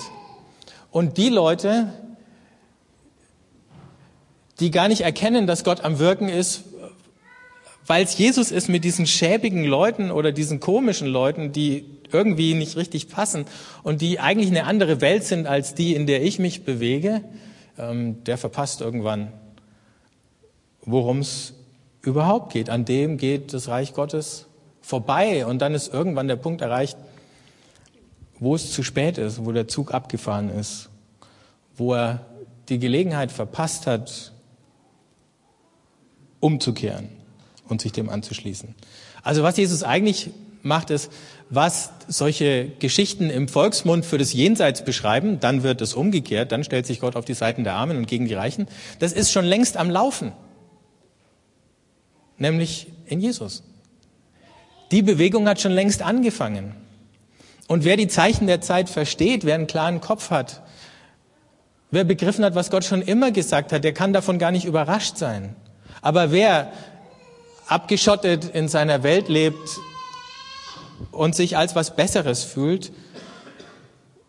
Und 0.92 1.18
die 1.18 1.30
Leute, 1.30 1.92
die 4.60 4.72
gar 4.72 4.88
nicht 4.88 5.02
erkennen, 5.02 5.48
dass 5.48 5.64
Gott 5.64 5.82
am 5.82 6.00
Wirken 6.00 6.30
ist, 6.30 6.64
weil 7.86 8.04
es 8.04 8.18
Jesus 8.18 8.52
ist 8.52 8.70
mit 8.70 8.84
diesen 8.84 9.08
schäbigen 9.08 9.66
Leuten 9.66 10.12
oder 10.12 10.32
diesen 10.32 10.60
komischen 10.60 11.08
Leuten, 11.08 11.52
die 11.52 11.86
irgendwie 12.14 12.54
nicht 12.54 12.78
richtig 12.78 13.10
passen 13.10 13.46
und 13.84 14.02
die 14.02 14.20
eigentlich 14.20 14.50
eine 14.50 14.66
andere 14.66 15.02
Welt 15.02 15.24
sind 15.24 15.48
als 15.48 15.76
die, 15.76 15.96
in 15.96 16.08
der 16.08 16.24
ich 16.24 16.40
mich 16.40 16.64
bewege, 16.64 17.22
ähm, 17.78 18.24
der 18.24 18.38
verpasst 18.38 18.82
irgendwann, 18.82 19.34
worum 20.82 21.20
es 21.20 21.54
überhaupt 22.02 22.54
geht. 22.54 22.70
An 22.70 22.86
dem 22.86 23.18
geht 23.18 23.54
das 23.54 23.68
Reich 23.68 23.94
Gottes 23.94 24.46
vorbei 24.82 25.46
und 25.46 25.62
dann 25.62 25.74
ist 25.74 25.94
irgendwann 25.94 26.28
der 26.28 26.36
Punkt 26.36 26.62
erreicht, 26.62 26.98
wo 28.40 28.56
es 28.56 28.72
zu 28.72 28.84
spät 28.84 29.18
ist, 29.18 29.46
wo 29.46 29.52
der 29.52 29.68
Zug 29.68 29.94
abgefahren 29.94 30.50
ist, 30.50 30.90
wo 31.76 31.94
er 31.94 32.26
die 32.70 32.80
Gelegenheit 32.80 33.32
verpasst 33.32 33.88
hat, 33.88 34.34
umzukehren 36.40 37.08
und 37.70 37.82
sich 37.82 37.94
dem 37.94 38.10
anzuschließen. 38.10 38.76
Also 39.24 39.44
was 39.44 39.56
Jesus 39.56 39.84
eigentlich 39.84 40.32
macht 40.62 40.92
es, 40.92 41.10
was 41.50 41.92
solche 42.08 42.68
Geschichten 42.80 43.30
im 43.30 43.48
Volksmund 43.48 44.06
für 44.06 44.18
das 44.18 44.34
Jenseits 44.34 44.84
beschreiben, 44.84 45.40
dann 45.40 45.64
wird 45.64 45.82
es 45.82 45.94
umgekehrt, 45.94 46.52
dann 46.52 46.64
stellt 46.64 46.86
sich 46.86 47.00
Gott 47.00 47.16
auf 47.16 47.26
die 47.26 47.34
Seiten 47.34 47.64
der 47.64 47.74
Armen 47.74 47.98
und 47.98 48.08
gegen 48.08 48.28
die 48.28 48.34
Reichen. 48.34 48.68
Das 49.00 49.14
ist 49.14 49.32
schon 49.32 49.46
längst 49.46 49.78
am 49.78 49.90
Laufen. 49.90 50.32
Nämlich 52.38 52.88
in 53.06 53.20
Jesus. 53.20 53.64
Die 54.92 55.02
Bewegung 55.02 55.48
hat 55.48 55.62
schon 55.62 55.72
längst 55.72 56.02
angefangen. 56.02 56.76
Und 57.68 57.86
wer 57.86 57.98
die 57.98 58.08
Zeichen 58.08 58.48
der 58.48 58.62
Zeit 58.62 58.90
versteht, 58.90 59.46
wer 59.46 59.56
einen 59.56 59.68
klaren 59.68 60.02
Kopf 60.02 60.30
hat, 60.30 60.62
wer 61.92 62.04
begriffen 62.04 62.44
hat, 62.44 62.56
was 62.56 62.70
Gott 62.70 62.84
schon 62.84 63.02
immer 63.02 63.32
gesagt 63.32 63.72
hat, 63.72 63.84
der 63.84 63.94
kann 63.94 64.14
davon 64.14 64.40
gar 64.40 64.52
nicht 64.52 64.66
überrascht 64.66 65.18
sein. 65.18 65.56
Aber 66.02 66.32
wer 66.32 66.72
abgeschottet 67.68 68.46
in 68.54 68.68
seiner 68.68 69.04
Welt 69.04 69.30
lebt 69.30 69.80
und 71.12 71.36
sich 71.36 71.58
als 71.58 71.76
was 71.76 71.96
Besseres 71.96 72.44
fühlt, 72.44 72.92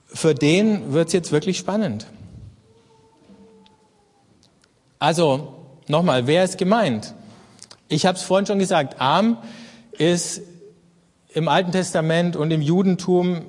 für 0.06 0.34
den 0.34 0.92
wird 0.92 1.08
es 1.08 1.12
jetzt 1.12 1.32
wirklich 1.32 1.58
spannend. 1.58 2.06
Also 4.98 5.54
nochmal, 5.88 6.26
wer 6.26 6.44
ist 6.44 6.56
gemeint? 6.56 7.14
Ich 7.88 8.06
habe 8.06 8.16
es 8.16 8.22
vorhin 8.22 8.46
schon 8.46 8.58
gesagt, 8.58 9.00
arm 9.00 9.38
ist 9.92 10.40
im 11.32 11.48
Alten 11.48 11.72
Testament 11.72 12.36
und 12.36 12.50
im 12.50 12.62
Judentum 12.62 13.42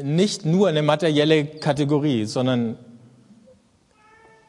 nicht 0.00 0.44
nur 0.44 0.68
eine 0.68 0.82
materielle 0.82 1.44
Kategorie, 1.44 2.26
sondern 2.26 2.78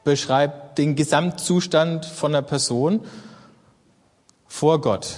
beschreibt 0.03 0.77
den 0.77 0.95
Gesamtzustand 0.95 2.05
von 2.05 2.35
einer 2.35 2.41
Person 2.41 3.01
vor 4.47 4.81
Gott. 4.81 5.15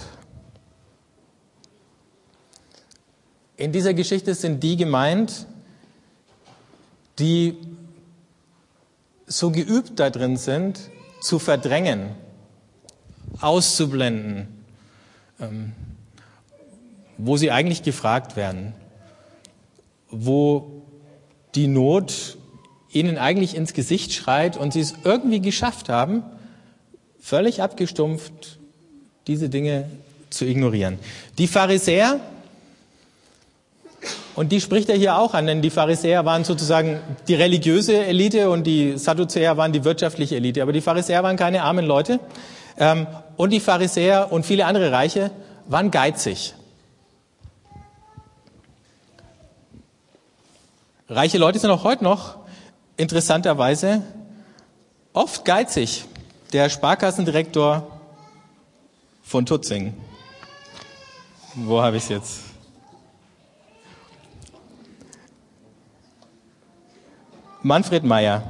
In 3.58 3.72
dieser 3.72 3.94
Geschichte 3.94 4.36
sind 4.36 4.62
die 4.64 4.76
gemeint, 4.76 5.46
die 7.20 7.58
so 9.28 9.52
geübt 9.52 10.00
da 10.00 10.10
drin 10.10 10.38
sind, 10.38 10.90
zu 11.22 11.40
verdrängen, 11.40 12.10
auszublenden, 13.40 14.48
ähm, 15.40 15.72
wo 17.18 17.38
sie 17.38 17.50
eigentlich 17.52 17.82
gefragt 17.82 18.36
werden, 18.36 18.74
wo 20.10 20.84
die 21.56 21.68
Not 21.68 22.38
ihnen 22.92 23.18
eigentlich 23.18 23.56
ins 23.56 23.74
Gesicht 23.74 24.14
schreit 24.14 24.58
und 24.58 24.74
sie 24.74 24.82
es 24.82 24.94
irgendwie 25.04 25.40
geschafft 25.40 25.90
haben, 25.90 26.24
völlig 27.20 27.62
abgestumpft 27.62 28.60
diese 29.28 29.50
Dinge 29.50 29.90
zu 30.30 30.46
ignorieren. 30.46 31.00
Die 31.38 31.48
Pharisäer, 31.48 32.20
und 34.36 34.52
die 34.52 34.60
spricht 34.60 34.90
er 34.90 34.98
hier 34.98 35.18
auch 35.18 35.34
an, 35.34 35.48
denn 35.48 35.62
die 35.62 35.70
Pharisäer 35.70 36.26
waren 36.26 36.44
sozusagen 36.44 37.00
die 37.28 37.36
religiöse 37.36 38.06
Elite 38.06 38.50
und 38.50 38.66
die 38.66 38.98
Sadduzäer 38.98 39.56
waren 39.56 39.72
die 39.72 39.86
wirtschaftliche 39.86 40.36
Elite. 40.36 40.62
Aber 40.62 40.74
die 40.74 40.82
Pharisäer 40.82 41.24
waren 41.24 41.38
keine 41.38 41.64
armen 41.64 41.86
Leute. 41.86 42.20
Ähm, 42.78 43.08
und 43.38 43.52
die 43.52 43.62
Pharisäer 43.62 44.32
und 44.32 44.46
viele 44.46 44.66
andere 44.66 44.92
Reiche 44.92 45.32
waren 45.68 45.90
geizig. 45.90 46.54
Reiche 51.08 51.38
Leute 51.38 51.60
sind 51.60 51.70
auch 51.70 51.84
heute 51.84 52.04
noch 52.04 52.38
interessanterweise 52.98 54.02
oft 55.14 55.46
geizig. 55.46 56.06
Der 56.52 56.70
Sparkassendirektor 56.70 57.88
von 59.24 59.46
Tutzing. 59.46 59.94
Wo 61.56 61.82
habe 61.82 61.98
ich 61.98 62.04
es 62.04 62.10
jetzt? 62.10 62.45
Manfred 67.66 68.04
Meyer, 68.04 68.44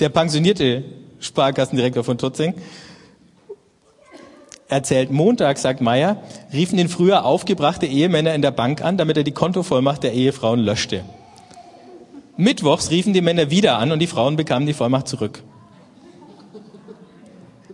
der 0.00 0.08
pensionierte 0.08 0.82
Sparkassendirektor 1.20 2.02
von 2.02 2.18
Tutzing, 2.18 2.54
erzählt, 4.66 5.12
Montag, 5.12 5.56
sagt 5.56 5.80
Meyer, 5.80 6.20
riefen 6.52 6.80
ihn 6.80 6.88
früher 6.88 7.24
aufgebrachte 7.24 7.86
Ehemänner 7.86 8.34
in 8.34 8.42
der 8.42 8.50
Bank 8.50 8.82
an, 8.82 8.96
damit 8.96 9.18
er 9.18 9.22
die 9.22 9.30
Kontovollmacht 9.30 10.02
der 10.02 10.14
Ehefrauen 10.14 10.58
löschte. 10.58 11.04
Mittwochs 12.36 12.90
riefen 12.90 13.12
die 13.12 13.20
Männer 13.20 13.52
wieder 13.52 13.78
an 13.78 13.92
und 13.92 14.00
die 14.00 14.08
Frauen 14.08 14.34
bekamen 14.34 14.66
die 14.66 14.74
Vollmacht 14.74 15.06
zurück. 15.06 15.44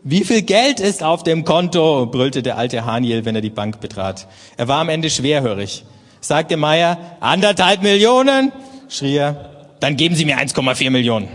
Wie 0.05 0.25
viel 0.25 0.43
Geld 0.43 0.79
ist 0.79 1.03
auf 1.03 1.23
dem 1.23 1.47
Konto? 1.47 2.05
brüllte 2.05 2.43
der 2.43 2.59
alte 2.59 2.85
Haniel, 2.85 3.25
wenn 3.25 3.35
er 3.35 3.41
die 3.41 3.49
Bank 3.49 3.81
betrat. 3.81 4.29
Er 4.59 4.69
war 4.69 4.81
am 4.81 4.91
Ende 4.91 5.09
schwerhörig. 5.09 5.87
Sagte 6.21 6.59
Meyer, 6.59 6.99
anderthalb 7.21 7.83
Millionen? 7.83 8.53
schrie 8.91 9.17
er. 9.17 9.56
Dann 9.81 9.97
geben 9.97 10.15
Sie 10.15 10.25
mir 10.25 10.39
1,4 10.39 10.91
Millionen. 10.91 11.29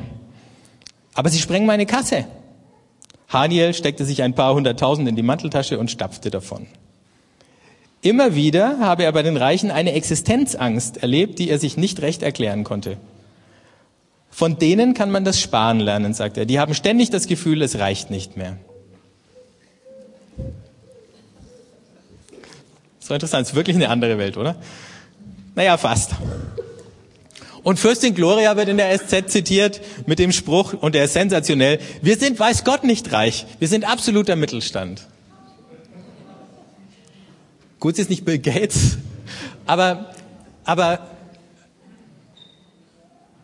Aber 1.13 1.29
Sie 1.29 1.39
sprengen 1.39 1.67
meine 1.67 1.85
Kasse. 1.85 2.25
Haniel 3.29 3.73
steckte 3.73 4.05
sich 4.05 4.23
ein 4.23 4.35
paar 4.35 4.53
hunderttausend 4.53 5.07
in 5.07 5.15
die 5.15 5.23
Manteltasche 5.23 5.79
und 5.79 5.89
stapfte 5.89 6.29
davon. 6.29 6.67
Immer 8.01 8.35
wieder 8.35 8.79
habe 8.79 9.03
er 9.03 9.11
bei 9.11 9.21
den 9.21 9.37
Reichen 9.37 9.71
eine 9.71 9.93
Existenzangst 9.93 10.97
erlebt, 10.97 11.37
die 11.39 11.49
er 11.49 11.59
sich 11.59 11.77
nicht 11.77 12.01
recht 12.01 12.23
erklären 12.23 12.63
konnte. 12.63 12.97
Von 14.31 14.57
denen 14.57 14.93
kann 14.93 15.11
man 15.11 15.23
das 15.23 15.39
Sparen 15.39 15.79
lernen, 15.79 16.13
sagt 16.13 16.37
er. 16.37 16.45
Die 16.45 16.59
haben 16.59 16.73
ständig 16.73 17.09
das 17.09 17.27
Gefühl, 17.27 17.61
es 17.61 17.77
reicht 17.77 18.09
nicht 18.09 18.37
mehr. 18.37 18.57
So 22.99 23.13
interessant, 23.13 23.47
ist 23.47 23.55
wirklich 23.55 23.75
eine 23.75 23.89
andere 23.89 24.17
Welt, 24.17 24.37
oder? 24.37 24.55
Naja, 25.53 25.77
fast. 25.77 26.11
Und 27.63 27.79
Fürstin 27.79 28.15
Gloria 28.15 28.57
wird 28.57 28.69
in 28.69 28.77
der 28.77 28.97
SZ 28.97 29.29
zitiert 29.29 29.81
mit 30.07 30.17
dem 30.17 30.31
Spruch, 30.31 30.73
und 30.73 30.95
der 30.95 31.05
ist 31.05 31.13
sensationell, 31.13 31.79
wir 32.01 32.17
sind, 32.17 32.39
weiß 32.39 32.63
Gott, 32.63 32.83
nicht 32.83 33.11
reich, 33.11 33.45
wir 33.59 33.67
sind 33.67 33.87
absoluter 33.87 34.35
Mittelstand. 34.35 35.07
Gut, 37.79 37.95
sie 37.95 38.01
ist 38.01 38.09
nicht 38.09 38.25
Bill 38.25 38.39
Gates, 38.39 38.97
aber, 39.65 40.11
aber, 40.65 41.07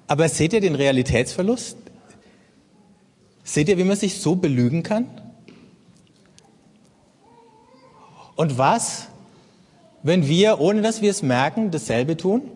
aber 0.08 0.30
seht 0.30 0.54
ihr 0.54 0.62
den 0.62 0.76
Realitätsverlust? 0.76 1.78
Seht 3.44 3.70
ihr, 3.70 3.78
wie 3.78 3.84
man 3.84 3.98
sich 3.98 4.20
so 4.20 4.36
belügen 4.36 4.84
kann? 4.84 5.08
Und 8.36 8.58
was, 8.58 9.08
wenn 10.04 10.28
wir, 10.28 10.60
ohne 10.60 10.82
dass 10.82 11.02
wir 11.02 11.12
es 11.12 11.22
merken, 11.22 11.72
dasselbe 11.72 12.18
tun? 12.18 12.52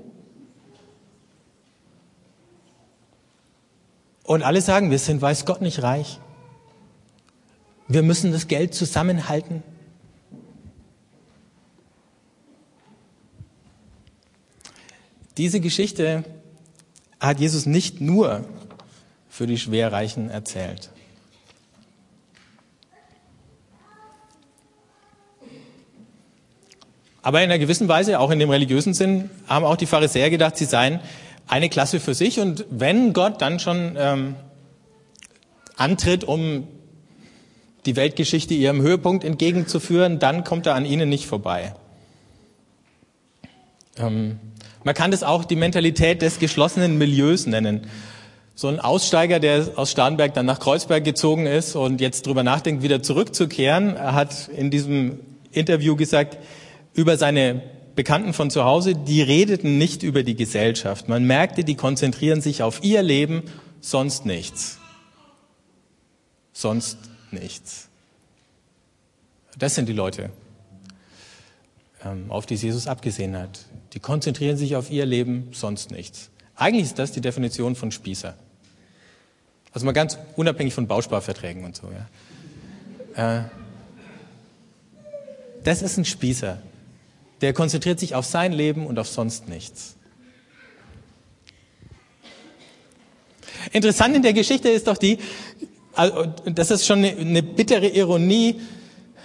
Und 4.32 4.44
alle 4.44 4.62
sagen, 4.62 4.92
wir 4.92 4.98
sind, 4.98 5.22
weiß 5.22 5.44
Gott, 5.44 5.62
nicht 5.62 5.84
reich. 5.84 6.18
Wir 7.90 8.02
müssen 8.02 8.32
das 8.32 8.48
Geld 8.48 8.74
zusammenhalten. 8.74 9.62
Diese 15.36 15.60
Geschichte 15.60 16.24
hat 17.20 17.42
Jesus 17.42 17.66
nicht 17.66 18.00
nur 18.00 18.46
für 19.28 19.48
die 19.48 19.58
Schwerreichen 19.58 20.30
erzählt. 20.30 20.92
Aber 27.22 27.40
in 27.40 27.50
einer 27.52 27.60
gewissen 27.60 27.90
Weise, 27.90 28.18
auch 28.18 28.32
in 28.32 28.40
dem 28.40 28.50
religiösen 28.50 28.94
Sinn, 28.94 29.30
haben 29.50 29.66
auch 29.66 29.76
die 29.76 29.88
Pharisäer 29.88 30.30
gedacht, 30.30 30.56
sie 30.56 30.64
seien 30.64 31.02
eine 31.52 31.70
Klasse 31.70 32.00
für 32.00 32.14
sich. 32.14 32.40
Und 32.40 32.66
wenn 32.70 33.12
Gott 33.12 33.42
dann 33.42 33.60
schon 33.60 33.96
ähm, 33.98 34.36
antritt, 35.76 36.24
um 36.24 36.68
die 37.86 37.96
Weltgeschichte 37.98 38.54
ihrem 38.54 38.82
Höhepunkt 38.82 39.26
entgegenzuführen, 39.26 40.18
dann 40.18 40.46
kommt 40.46 40.66
er 40.66 40.76
an 40.76 40.86
ihnen 40.86 41.10
nicht 41.10 41.28
vorbei. 41.28 41.76
Ähm, 43.98 44.40
man 44.86 44.96
kann 44.96 45.12
das 45.12 45.24
auch 45.24 45.44
die 45.44 45.58
Mentalität 45.58 46.22
des 46.22 46.40
geschlossenen 46.40 46.98
Milieus 46.98 47.46
nennen. 47.48 47.82
So 48.56 48.70
ein 48.70 48.80
Aussteiger, 48.80 49.40
der 49.40 49.72
aus 49.76 49.92
Starnberg 49.92 50.34
dann 50.34 50.46
nach 50.46 50.60
Kreuzberg 50.60 51.04
gezogen 51.04 51.48
ist 51.48 51.76
und 51.76 52.00
jetzt 52.00 52.28
drüber 52.28 52.44
nachdenkt, 52.44 52.82
wieder 52.82 53.04
zurückzukehren, 53.04 54.00
hat 54.00 54.48
in 54.48 54.72
diesem 54.72 55.20
Interview 55.52 55.98
gesagt, 55.98 56.38
über 56.94 57.18
seine 57.18 57.62
Bekannten 58.02 58.34
von 58.34 58.50
zu 58.50 58.64
Hause, 58.64 58.96
die 58.96 59.22
redeten 59.22 59.78
nicht 59.78 60.02
über 60.02 60.24
die 60.24 60.34
Gesellschaft. 60.34 61.08
Man 61.08 61.24
merkte, 61.24 61.64
die 61.64 61.76
konzentrieren 61.76 62.42
sich 62.42 62.64
auf 62.64 62.84
ihr 62.84 63.04
Leben, 63.04 63.44
sonst 63.80 64.26
nichts. 64.26 64.80
Sonst 66.52 66.98
nichts. 67.30 67.90
Das 69.56 69.76
sind 69.76 69.88
die 69.88 69.94
Leute, 69.94 70.32
ähm, 72.04 72.32
auf 72.32 72.48
die 72.48 72.56
Jesus 72.56 72.88
abgesehen 72.88 73.38
hat. 73.38 73.68
Die 73.94 74.00
konzentrieren 74.00 74.58
sich 74.58 74.76
auf 74.76 74.90
ihr 74.90 75.06
Leben, 75.06 75.50
sonst 75.52 75.92
nichts. 75.92 76.32
Eigentlich 76.56 76.86
ist 76.86 76.98
das 76.98 77.12
die 77.12 77.22
Definition 77.22 77.76
von 77.76 77.92
Spießer. 77.92 78.34
Also 79.74 79.86
mal 79.86 79.92
ganz 79.92 80.18
unabhängig 80.38 80.74
von 80.74 80.88
Bausparverträgen 80.88 81.64
und 81.66 81.76
so. 81.76 81.92
Ja. 83.16 83.42
Äh, 83.42 83.44
das 85.64 85.84
ist 85.84 85.98
ein 85.98 86.06
Spießer. 86.06 86.64
Der 87.42 87.54
konzentriert 87.54 88.00
sich 88.00 88.16
auf 88.16 88.26
sein 88.26 88.54
Leben 88.54 88.86
und 88.86 89.00
auf 89.00 89.08
sonst 89.08 89.50
nichts. 89.50 89.96
Interessant 93.72 94.16
in 94.16 94.22
der 94.22 94.34
Geschichte 94.34 94.70
ist 94.70 94.88
doch 94.88 94.98
die, 94.98 95.20
also, 95.94 96.26
das 96.46 96.72
ist 96.72 96.86
schon 96.86 97.04
eine, 97.04 97.44
bittere 97.44 97.88
Ironie, 97.88 98.60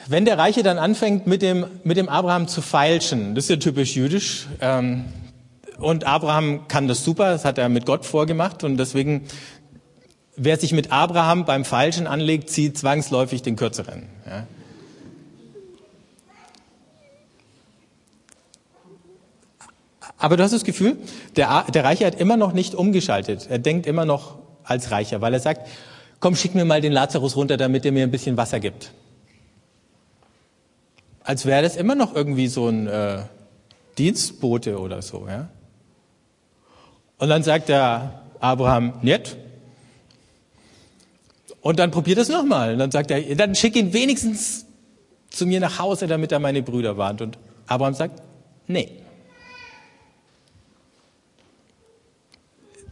wenn 0.09 0.25
der 0.25 0.39
Reiche 0.39 0.63
dann 0.63 0.79
anfängt, 0.79 1.27
mit 1.27 1.43
dem, 1.43 1.67
mit 1.85 1.97
dem 1.97 2.09
Abraham 2.09 2.49
zu 2.49 2.63
feilschen. 2.63 3.35
Das 3.35 3.45
ist 3.45 3.51
ja 3.51 3.57
typisch 3.57 3.97
jüdisch. 3.97 4.47
Ähm, 4.61 5.05
und 5.79 6.05
Abraham 6.05 6.69
kann 6.69 6.89
das 6.89 7.05
super, 7.05 7.31
das 7.31 7.45
hat 7.45 7.59
er 7.59 7.69
mit 7.69 7.87
Gott 7.87 8.05
vorgemacht. 8.05 8.65
Und 8.65 8.77
deswegen, 8.79 9.27
wer 10.37 10.59
sich 10.59 10.73
mit 10.73 10.93
Abraham 10.93 11.45
beim 11.45 11.65
Feilschen 11.65 12.07
anlegt, 12.07 12.51
zieht 12.51 12.79
zwangsläufig 12.79 13.43
den 13.43 13.57
Kürzeren. 13.57 14.16
Aber 20.27 20.37
du 20.37 20.43
hast 20.43 20.51
das 20.51 20.65
Gefühl, 20.65 20.97
der, 21.37 21.67
der 21.73 21.85
Reiche 21.85 22.05
hat 22.05 22.17
immer 22.17 22.37
noch 22.37 22.53
nicht 22.53 22.75
umgeschaltet. 22.75 23.47
Er 23.49 23.61
denkt 23.61 23.87
immer 23.87 24.05
noch 24.05 24.39
als 24.65 24.91
Reicher, 24.91 25.21
weil 25.21 25.33
er 25.33 25.39
sagt, 25.39 25.69
komm, 26.19 26.35
schick 26.35 26.53
mir 26.57 26.65
mal 26.65 26.81
den 26.81 26.91
Lazarus 26.91 27.37
runter, 27.37 27.57
damit 27.57 27.85
er 27.85 27.93
mir 27.93 28.03
ein 28.03 28.11
bisschen 28.11 28.37
Wasser 28.37 28.59
gibt. 28.59 28.91
Als 31.23 31.47
wäre 31.47 31.63
das 31.63 31.77
immer 31.77 31.95
noch 31.95 32.13
irgendwie 32.13 32.49
so 32.49 32.67
ein 32.67 32.89
äh, 32.89 33.19
Dienstbote 33.99 34.81
oder 34.81 35.01
so. 35.01 35.29
Ja? 35.29 35.49
Und 37.19 37.29
dann 37.29 37.45
sagt 37.45 37.69
der 37.69 38.23
Abraham, 38.41 38.95
nicht. 39.03 39.37
Und 41.61 41.79
dann 41.79 41.93
probiert 41.93 42.19
es 42.19 42.29
nochmal. 42.31 42.73
Und 42.73 42.81
dann 42.81 42.91
sagt 42.91 43.13
er, 43.13 43.37
dann 43.37 43.55
schick 43.55 43.77
ihn 43.77 43.93
wenigstens 43.93 44.67
zu 45.31 45.47
mir 45.47 45.61
nach 45.61 45.79
Hause, 45.79 46.09
damit 46.09 46.33
er 46.33 46.41
meine 46.41 46.65
Brüder 46.65 46.97
warnt. 46.97 47.23
Und 47.23 47.39
Abraham 47.69 47.95
sagt, 47.95 48.21
nee. 48.67 49.06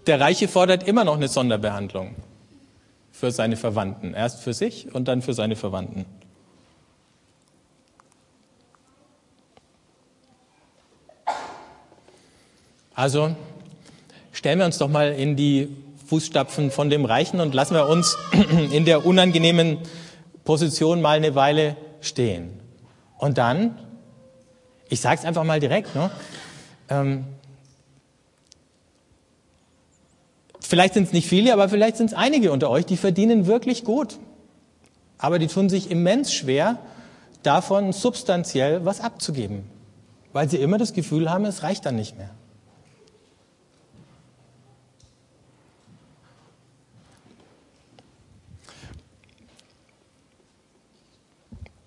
Der 0.06 0.20
Reiche 0.20 0.48
fordert 0.48 0.86
immer 0.86 1.04
noch 1.04 1.16
eine 1.16 1.28
Sonderbehandlung 1.28 2.14
für 3.10 3.30
seine 3.30 3.56
Verwandten. 3.56 4.12
Erst 4.12 4.40
für 4.40 4.52
sich 4.52 4.94
und 4.94 5.08
dann 5.08 5.22
für 5.22 5.32
seine 5.32 5.56
Verwandten. 5.56 6.04
Also 12.94 13.34
stellen 14.32 14.58
wir 14.58 14.66
uns 14.66 14.78
doch 14.78 14.88
mal 14.88 15.12
in 15.12 15.36
die 15.36 15.74
Fußstapfen 16.06 16.70
von 16.70 16.90
dem 16.90 17.04
Reichen 17.04 17.40
und 17.40 17.54
lassen 17.54 17.74
wir 17.74 17.88
uns 17.88 18.16
in 18.72 18.84
der 18.84 19.06
unangenehmen 19.06 19.78
Position 20.44 21.00
mal 21.00 21.16
eine 21.16 21.34
Weile 21.34 21.76
stehen. 22.00 22.60
Und 23.18 23.38
dann, 23.38 23.78
ich 24.90 25.00
sage 25.00 25.18
es 25.20 25.24
einfach 25.24 25.44
mal 25.44 25.60
direkt, 25.60 25.94
ne, 25.94 26.10
ähm, 26.90 27.24
Vielleicht 30.66 30.94
sind 30.94 31.04
es 31.04 31.12
nicht 31.12 31.28
viele, 31.28 31.52
aber 31.52 31.68
vielleicht 31.68 31.98
sind 31.98 32.06
es 32.06 32.14
einige 32.14 32.50
unter 32.50 32.70
euch, 32.70 32.86
die 32.86 32.96
verdienen 32.96 33.46
wirklich 33.46 33.84
gut. 33.84 34.18
Aber 35.18 35.38
die 35.38 35.46
tun 35.46 35.68
sich 35.68 35.90
immens 35.90 36.32
schwer, 36.32 36.78
davon 37.42 37.92
substanziell 37.92 38.82
was 38.86 39.00
abzugeben, 39.00 39.64
weil 40.32 40.48
sie 40.48 40.56
immer 40.56 40.78
das 40.78 40.94
Gefühl 40.94 41.30
haben, 41.30 41.44
es 41.44 41.62
reicht 41.62 41.84
dann 41.84 41.96
nicht 41.96 42.16
mehr. 42.16 42.30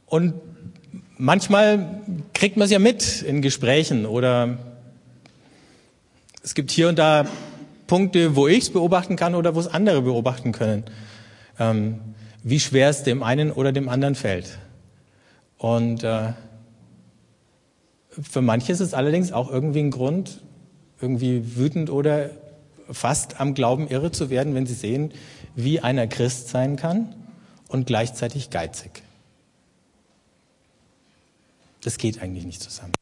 Und 0.06 0.36
manchmal 1.18 2.02
kriegt 2.36 2.58
man 2.58 2.66
es 2.66 2.72
ja 2.72 2.78
mit 2.78 3.24
in 3.24 3.42
Gesprächen 3.42 4.06
oder 4.06 4.60
es 6.44 6.54
gibt 6.54 6.70
hier 6.70 6.90
und 6.90 7.00
da 7.00 7.26
Punkte, 7.88 8.36
wo 8.36 8.47
ich 8.47 8.65
es 8.65 8.69
beobachten 8.69 9.15
kann 9.15 9.36
oder 9.36 9.56
wo 9.56 9.60
es 9.60 9.67
andere 9.67 10.02
beobachten 10.02 10.52
können, 10.52 10.84
ähm, 11.60 12.00
wie 12.43 12.60
schwer 12.60 12.89
es 12.89 13.04
dem 13.04 13.23
einen 13.23 13.52
oder 13.52 13.71
dem 13.71 13.89
anderen 13.89 14.15
fällt. 14.15 14.60
Und 15.58 16.04
äh, 16.04 16.34
für 18.10 18.41
manche 18.41 18.71
ist 18.71 18.80
es 18.80 18.93
allerdings 18.93 19.32
auch 19.32 19.50
irgendwie 19.50 19.80
ein 19.80 19.91
Grund, 19.91 20.41
irgendwie 21.02 21.56
wütend 21.56 21.89
oder 21.89 22.32
fast 22.89 23.39
am 23.39 23.54
Glauben 23.54 23.88
irre 23.88 24.12
zu 24.12 24.30
werden, 24.30 24.56
wenn 24.56 24.65
sie 24.65 24.73
sehen, 24.73 25.12
wie 25.56 25.80
einer 25.80 26.08
Christ 26.08 26.50
sein 26.50 26.76
kann 26.76 27.15
und 27.67 27.88
gleichzeitig 27.88 28.50
geizig. 28.50 29.04
Das 31.82 31.97
geht 31.97 32.21
eigentlich 32.21 32.45
nicht 32.45 32.62
zusammen. 32.62 32.93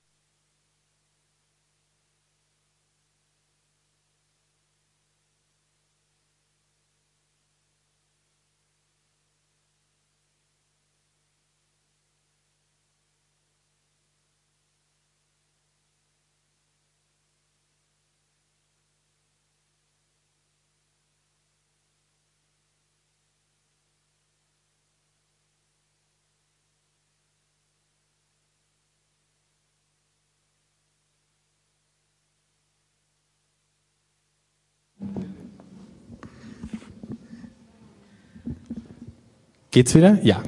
Geht's 39.76 39.94
wieder? 39.94 40.18
Ja. 40.24 40.42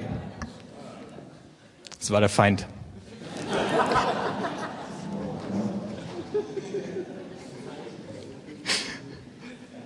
Das 2.00 2.12
war 2.12 2.22
der 2.22 2.30
Feind. 2.30 2.66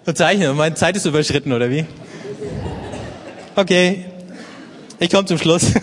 Verzeichnen, 0.04 0.56
meine 0.56 0.76
Zeit 0.76 0.96
ist 0.96 1.08
überschritten, 1.08 1.54
oder 1.54 1.72
wie? 1.72 1.88
Okay, 3.56 4.06
ich 5.00 5.10
komme 5.10 5.26
zum 5.26 5.40
Schluss. 5.40 5.74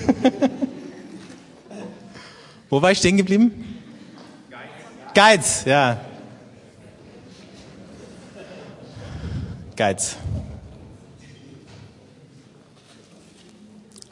Wo 2.71 2.81
war 2.81 2.93
ich 2.93 2.99
stehen 2.99 3.17
geblieben? 3.17 3.81
Geiz, 5.15 5.65
ja. 5.65 6.01
Geiz. 9.75 10.17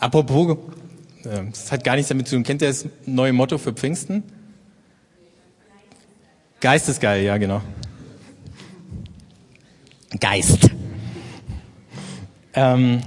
Apropos, 0.06 0.56
äh, 1.24 1.50
das 1.50 1.72
hat 1.72 1.82
gar 1.82 1.96
nichts 1.96 2.10
damit 2.10 2.28
zu 2.28 2.36
tun. 2.36 2.44
Kennt 2.44 2.62
ihr 2.62 2.68
das 2.68 2.86
neue 3.06 3.32
Motto 3.32 3.58
für 3.58 3.72
Pfingsten? 3.72 4.22
Geistesgeil, 6.60 7.24
ja, 7.24 7.36
genau. 7.38 7.60
Geist. 10.20 10.70
Ähm, 12.54 13.02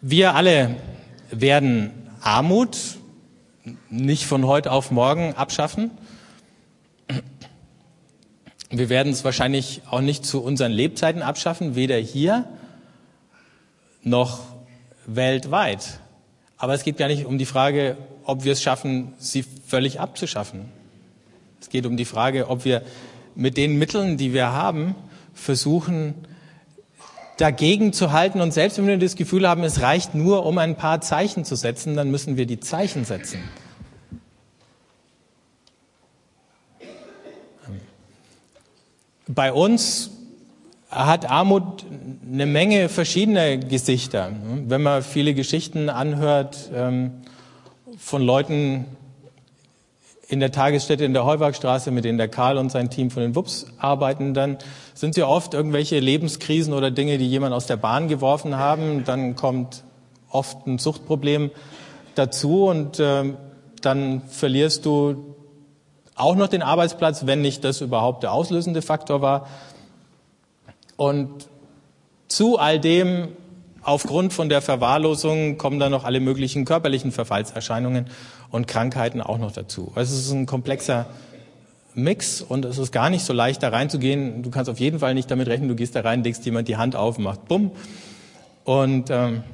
wir 0.00 0.34
alle 0.34 0.76
werden 1.30 1.90
Armut 2.22 2.96
nicht 3.90 4.26
von 4.26 4.46
heute 4.46 4.72
auf 4.72 4.90
morgen 4.90 5.34
abschaffen. 5.34 5.90
Wir 8.70 8.88
werden 8.88 9.12
es 9.12 9.24
wahrscheinlich 9.24 9.82
auch 9.90 10.00
nicht 10.00 10.26
zu 10.26 10.42
unseren 10.42 10.72
Lebzeiten 10.72 11.22
abschaffen, 11.22 11.74
weder 11.74 11.96
hier 11.96 12.48
noch 14.02 14.40
weltweit. 15.06 16.00
Aber 16.56 16.74
es 16.74 16.82
geht 16.82 16.96
gar 16.96 17.08
nicht 17.08 17.26
um 17.26 17.38
die 17.38 17.46
Frage, 17.46 17.96
ob 18.24 18.44
wir 18.44 18.52
es 18.52 18.62
schaffen, 18.62 19.12
sie 19.18 19.42
völlig 19.42 20.00
abzuschaffen. 20.00 20.62
Es 21.60 21.68
geht 21.68 21.86
um 21.86 21.96
die 21.96 22.04
Frage, 22.04 22.48
ob 22.48 22.64
wir 22.64 22.82
mit 23.34 23.56
den 23.56 23.78
Mitteln, 23.78 24.16
die 24.16 24.32
wir 24.32 24.52
haben, 24.52 24.94
versuchen, 25.34 26.14
dagegen 27.36 27.92
zu 27.92 28.12
halten. 28.12 28.40
Und 28.40 28.52
selbst 28.52 28.78
wenn 28.78 28.86
wir 28.86 28.98
das 28.98 29.16
Gefühl 29.16 29.48
haben, 29.48 29.62
es 29.64 29.80
reicht 29.80 30.14
nur, 30.14 30.46
um 30.46 30.58
ein 30.58 30.76
paar 30.76 31.00
Zeichen 31.00 31.44
zu 31.44 31.56
setzen, 31.56 31.96
dann 31.96 32.10
müssen 32.10 32.36
wir 32.36 32.46
die 32.46 32.60
Zeichen 32.60 33.04
setzen. 33.04 33.40
Bei 39.26 39.52
uns 39.52 40.10
hat 40.90 41.28
Armut 41.28 41.84
eine 42.30 42.46
Menge 42.46 42.88
verschiedener 42.88 43.56
Gesichter. 43.56 44.30
Wenn 44.66 44.82
man 44.82 45.02
viele 45.02 45.34
Geschichten 45.34 45.88
anhört 45.88 46.70
ähm, 46.74 47.10
von 47.98 48.22
Leuten 48.22 48.84
in 50.28 50.40
der 50.40 50.52
Tagesstätte 50.52 51.04
in 51.04 51.14
der 51.14 51.24
Heubergstraße, 51.24 51.90
mit 51.90 52.04
denen 52.04 52.18
der 52.18 52.28
Karl 52.28 52.58
und 52.58 52.70
sein 52.70 52.90
Team 52.90 53.10
von 53.10 53.22
den 53.22 53.34
WUPS 53.34 53.66
arbeiten, 53.78 54.34
dann 54.34 54.58
sind 55.04 55.18
ja 55.18 55.26
oft 55.26 55.52
irgendwelche 55.52 56.00
Lebenskrisen 56.00 56.72
oder 56.72 56.90
Dinge, 56.90 57.18
die 57.18 57.28
jemand 57.28 57.52
aus 57.52 57.66
der 57.66 57.76
Bahn 57.76 58.08
geworfen 58.08 58.56
haben. 58.56 59.04
Dann 59.04 59.36
kommt 59.36 59.84
oft 60.30 60.66
ein 60.66 60.78
Suchtproblem 60.78 61.50
dazu 62.14 62.64
und 62.64 62.98
äh, 63.00 63.34
dann 63.82 64.22
verlierst 64.22 64.86
du 64.86 65.34
auch 66.14 66.36
noch 66.36 66.48
den 66.48 66.62
Arbeitsplatz, 66.62 67.26
wenn 67.26 67.42
nicht 67.42 67.64
das 67.64 67.82
überhaupt 67.82 68.22
der 68.22 68.32
auslösende 68.32 68.80
Faktor 68.80 69.20
war. 69.20 69.46
Und 70.96 71.48
zu 72.28 72.58
all 72.58 72.80
dem, 72.80 73.28
aufgrund 73.82 74.32
von 74.32 74.48
der 74.48 74.62
Verwahrlosung, 74.62 75.58
kommen 75.58 75.78
dann 75.78 75.90
noch 75.90 76.04
alle 76.04 76.20
möglichen 76.20 76.64
körperlichen 76.64 77.12
Verfallserscheinungen 77.12 78.06
und 78.50 78.68
Krankheiten 78.68 79.20
auch 79.20 79.36
noch 79.36 79.52
dazu. 79.52 79.92
Also 79.96 80.14
es 80.14 80.24
ist 80.24 80.32
ein 80.32 80.46
komplexer 80.46 81.04
Mix 81.94 82.40
und 82.42 82.64
es 82.64 82.78
ist 82.78 82.92
gar 82.92 83.10
nicht 83.10 83.24
so 83.24 83.32
leicht, 83.32 83.62
da 83.62 83.68
reinzugehen. 83.68 84.42
Du 84.42 84.50
kannst 84.50 84.68
auf 84.70 84.80
jeden 84.80 84.98
Fall 84.98 85.14
nicht 85.14 85.30
damit 85.30 85.48
rechnen, 85.48 85.68
du 85.68 85.76
gehst 85.76 85.94
da 85.94 86.00
rein, 86.00 86.24
legst 86.24 86.44
jemand 86.44 86.68
die 86.68 86.76
Hand 86.76 86.96
auf, 86.96 87.18
macht 87.18 87.46
bumm 87.46 87.70
und 88.64 89.10
ähm, 89.10 89.44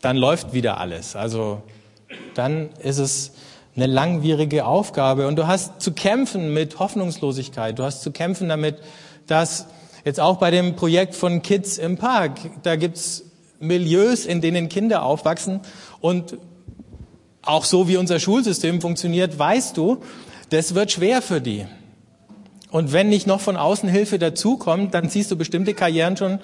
dann 0.00 0.16
läuft 0.16 0.52
wieder 0.52 0.78
alles. 0.78 1.16
Also 1.16 1.62
dann 2.34 2.70
ist 2.82 2.98
es 2.98 3.32
eine 3.76 3.86
langwierige 3.86 4.64
Aufgabe 4.64 5.28
und 5.28 5.36
du 5.36 5.46
hast 5.46 5.80
zu 5.80 5.92
kämpfen 5.92 6.52
mit 6.52 6.78
Hoffnungslosigkeit. 6.78 7.78
Du 7.78 7.84
hast 7.84 8.02
zu 8.02 8.10
kämpfen 8.10 8.48
damit, 8.48 8.78
dass 9.26 9.66
jetzt 10.04 10.20
auch 10.20 10.38
bei 10.38 10.50
dem 10.50 10.74
Projekt 10.74 11.14
von 11.14 11.42
Kids 11.42 11.78
im 11.78 11.96
Park, 11.96 12.38
da 12.62 12.76
gibt's 12.76 13.24
Milieus, 13.60 14.26
in 14.26 14.40
denen 14.40 14.68
Kinder 14.68 15.02
aufwachsen 15.02 15.60
und 16.00 16.38
auch 17.42 17.64
so 17.64 17.88
wie 17.88 17.96
unser 17.96 18.18
Schulsystem 18.18 18.80
funktioniert, 18.80 19.38
weißt 19.38 19.76
du, 19.76 20.02
das 20.50 20.74
wird 20.74 20.92
schwer 20.92 21.22
für 21.22 21.40
die. 21.40 21.66
Und 22.70 22.92
wenn 22.92 23.08
nicht 23.08 23.26
noch 23.26 23.40
von 23.40 23.56
außen 23.56 23.88
Hilfe 23.88 24.18
dazukommt, 24.18 24.92
dann 24.92 25.08
siehst 25.08 25.30
du 25.30 25.36
bestimmte 25.36 25.74
Karrieren 25.74 26.16
schon 26.16 26.38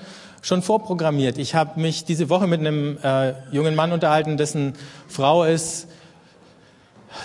schon 0.44 0.60
vorprogrammiert. 0.60 1.38
Ich 1.38 1.54
habe 1.54 1.80
mich 1.80 2.04
diese 2.04 2.28
Woche 2.28 2.46
mit 2.46 2.60
einem 2.60 2.98
äh, 3.02 3.32
jungen 3.50 3.74
Mann 3.74 3.92
unterhalten, 3.92 4.36
dessen 4.36 4.74
Frau 5.08 5.44
ist 5.44 5.88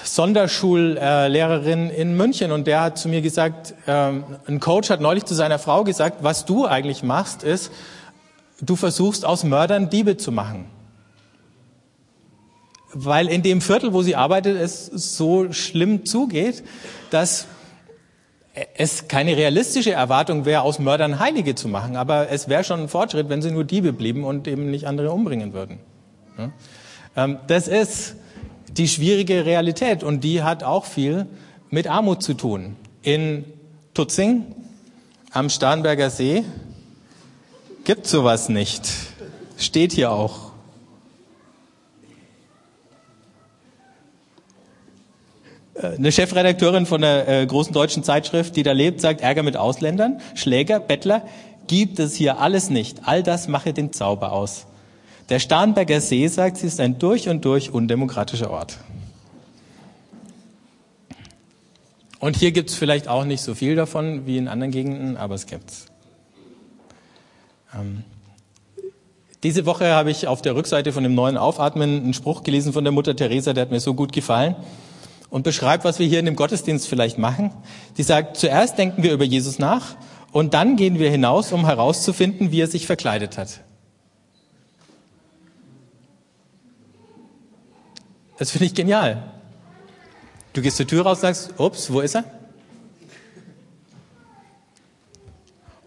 Sonderschullehrerin 0.03 1.89
in 1.89 2.15
München 2.15 2.51
und 2.51 2.65
der 2.65 2.81
hat 2.81 2.97
zu 2.97 3.09
mir 3.09 3.21
gesagt, 3.21 3.73
ähm, 3.87 4.23
ein 4.47 4.59
Coach 4.59 4.89
hat 4.89 5.01
neulich 5.01 5.25
zu 5.25 5.35
seiner 5.35 5.59
Frau 5.59 5.83
gesagt, 5.83 6.23
was 6.23 6.45
du 6.45 6.65
eigentlich 6.65 7.03
machst, 7.03 7.43
ist, 7.43 7.71
du 8.61 8.75
versuchst 8.77 9.25
aus 9.25 9.43
Mördern 9.43 9.89
Diebe 9.89 10.15
zu 10.15 10.31
machen. 10.31 10.67
Weil 12.91 13.27
in 13.27 13.43
dem 13.43 13.61
Viertel, 13.61 13.93
wo 13.93 14.01
sie 14.01 14.15
arbeitet, 14.15 14.59
es 14.59 14.85
so 14.85 15.51
schlimm 15.51 16.05
zugeht, 16.05 16.63
dass 17.11 17.47
es 18.75 19.07
keine 19.07 19.37
realistische 19.37 19.91
Erwartung 19.91 20.45
wäre, 20.45 20.61
aus 20.61 20.79
Mördern 20.79 21.19
Heilige 21.19 21.55
zu 21.55 21.67
machen, 21.67 21.95
aber 21.95 22.29
es 22.29 22.49
wäre 22.49 22.63
schon 22.63 22.81
ein 22.81 22.87
Fortschritt, 22.89 23.29
wenn 23.29 23.41
sie 23.41 23.51
nur 23.51 23.63
Diebe 23.63 23.93
blieben 23.93 24.23
und 24.23 24.47
eben 24.47 24.71
nicht 24.71 24.85
andere 24.85 25.11
umbringen 25.11 25.53
würden. 25.53 25.79
Ähm, 27.15 27.37
das 27.47 27.67
ist 27.67 28.15
die 28.69 28.87
schwierige 28.87 29.45
Realität 29.45 30.03
und 30.03 30.23
die 30.23 30.43
hat 30.43 30.63
auch 30.63 30.85
viel 30.85 31.25
mit 31.69 31.87
Armut 31.87 32.23
zu 32.23 32.33
tun. 32.33 32.75
In 33.01 33.45
Tutzing 33.93 34.45
am 35.31 35.49
Starnberger 35.49 36.09
See 36.09 36.43
gibt 37.83 38.07
sowas 38.07 38.49
nicht. 38.49 38.89
Steht 39.57 39.91
hier 39.91 40.11
auch. 40.11 40.48
Eine 45.79 46.11
Chefredakteurin 46.11 46.85
von 46.85 47.03
einer 47.03 47.27
äh, 47.27 47.45
großen 47.45 47.73
deutschen 47.73 48.03
Zeitschrift, 48.03 48.55
die 48.55 48.63
da 48.63 48.73
lebt, 48.73 48.99
sagt, 48.99 49.21
Ärger 49.21 49.43
mit 49.43 49.55
Ausländern, 49.55 50.19
Schläger, 50.35 50.79
Bettler, 50.79 51.25
gibt 51.67 51.99
es 51.99 52.15
hier 52.15 52.39
alles 52.39 52.69
nicht. 52.69 53.01
All 53.05 53.23
das 53.23 53.47
mache 53.47 53.73
den 53.73 53.93
Zauber 53.93 54.33
aus. 54.33 54.65
Der 55.29 55.39
Starnberger 55.39 56.01
See, 56.01 56.27
sagt 56.27 56.57
sie, 56.57 56.67
ist 56.67 56.79
ein 56.79 56.99
durch 56.99 57.29
und 57.29 57.45
durch 57.45 57.71
undemokratischer 57.71 58.51
Ort. 58.51 58.77
Und 62.19 62.35
hier 62.35 62.51
gibt 62.51 62.71
es 62.71 62.75
vielleicht 62.75 63.07
auch 63.07 63.23
nicht 63.23 63.41
so 63.41 63.55
viel 63.55 63.75
davon 63.75 64.25
wie 64.25 64.37
in 64.37 64.49
anderen 64.49 64.71
Gegenden, 64.71 65.15
aber 65.15 65.35
es 65.35 65.45
gibt's. 65.45 65.85
Ähm, 67.73 68.03
diese 69.43 69.65
Woche 69.65 69.93
habe 69.93 70.11
ich 70.11 70.27
auf 70.27 70.41
der 70.41 70.55
Rückseite 70.55 70.91
von 70.91 71.03
dem 71.03 71.15
neuen 71.15 71.37
Aufatmen 71.37 72.01
einen 72.01 72.13
Spruch 72.13 72.43
gelesen 72.43 72.73
von 72.73 72.83
der 72.83 72.91
Mutter 72.91 73.15
Teresa, 73.15 73.53
der 73.53 73.61
hat 73.61 73.71
mir 73.71 73.79
so 73.79 73.93
gut 73.93 74.11
gefallen 74.11 74.55
und 75.29 75.43
beschreibt, 75.43 75.83
was 75.83 75.99
wir 75.99 76.07
hier 76.07 76.19
in 76.19 76.25
dem 76.25 76.35
Gottesdienst 76.35 76.87
vielleicht 76.87 77.17
machen. 77.17 77.51
Die 77.97 78.03
sagt, 78.03 78.37
zuerst 78.37 78.77
denken 78.77 79.03
wir 79.03 79.13
über 79.13 79.25
Jesus 79.25 79.59
nach 79.59 79.95
und 80.31 80.53
dann 80.53 80.75
gehen 80.75 80.99
wir 80.99 81.09
hinaus, 81.09 81.51
um 81.51 81.65
herauszufinden, 81.65 82.51
wie 82.51 82.61
er 82.61 82.67
sich 82.67 82.85
verkleidet 82.85 83.37
hat. 83.37 83.61
Das 88.37 88.51
finde 88.51 88.65
ich 88.65 88.73
genial. 88.73 89.23
Du 90.53 90.61
gehst 90.61 90.77
zur 90.77 90.87
Tür 90.87 91.03
raus 91.03 91.17
und 91.17 91.21
sagst, 91.21 91.59
ups, 91.59 91.91
wo 91.91 91.99
ist 91.99 92.15
er? 92.15 92.23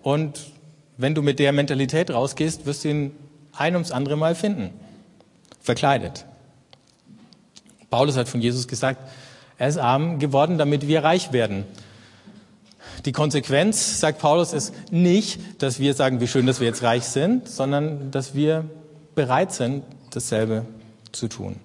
Und 0.03 0.53
wenn 0.97 1.15
du 1.15 1.23
mit 1.23 1.39
der 1.39 1.53
Mentalität 1.53 2.11
rausgehst, 2.11 2.67
wirst 2.67 2.85
du 2.85 2.91
ihn 2.91 3.17
ein 3.53 3.75
ums 3.75 3.91
andere 3.91 4.17
Mal 4.17 4.35
finden. 4.35 4.71
Verkleidet. 5.61 6.27
Paulus 7.89 8.17
hat 8.17 8.29
von 8.29 8.41
Jesus 8.41 8.69
gesagt, 8.69 9.01
er 9.59 9.69
ist 9.69 9.79
arm 9.79 10.19
geworden, 10.19 10.59
damit 10.59 10.89
wir 10.89 11.05
reich 11.05 11.33
werden. 11.33 11.65
Die 13.05 13.13
Konsequenz, 13.13 14.01
sagt 14.01 14.21
Paulus, 14.21 14.53
ist 14.53 14.73
nicht, 14.93 15.41
dass 15.63 15.81
wir 15.81 15.95
sagen, 15.95 16.21
wie 16.21 16.29
schön, 16.29 16.47
dass 16.47 16.61
wir 16.61 16.67
jetzt 16.67 16.83
reich 16.83 17.05
sind, 17.05 17.49
sondern 17.49 18.11
dass 18.11 18.35
wir 18.35 18.65
bereit 19.15 19.53
sind, 19.53 19.83
dasselbe 20.11 20.65
zu 21.11 21.29
tun. 21.29 21.57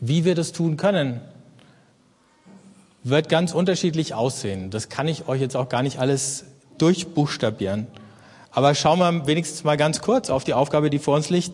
Wie 0.00 0.24
wir 0.24 0.34
das 0.34 0.52
tun 0.52 0.76
können, 0.76 1.20
wird 3.02 3.28
ganz 3.28 3.52
unterschiedlich 3.52 4.14
aussehen. 4.14 4.70
Das 4.70 4.88
kann 4.88 5.06
ich 5.06 5.28
euch 5.28 5.40
jetzt 5.40 5.56
auch 5.56 5.68
gar 5.68 5.82
nicht 5.82 5.98
alles 5.98 6.44
durchbuchstabieren. 6.78 7.86
Aber 8.50 8.74
schauen 8.74 8.98
wir 8.98 9.26
wenigstens 9.26 9.64
mal 9.64 9.76
ganz 9.76 10.00
kurz 10.00 10.30
auf 10.30 10.44
die 10.44 10.54
Aufgabe, 10.54 10.90
die 10.90 10.98
vor 10.98 11.14
uns 11.14 11.30
liegt, 11.30 11.52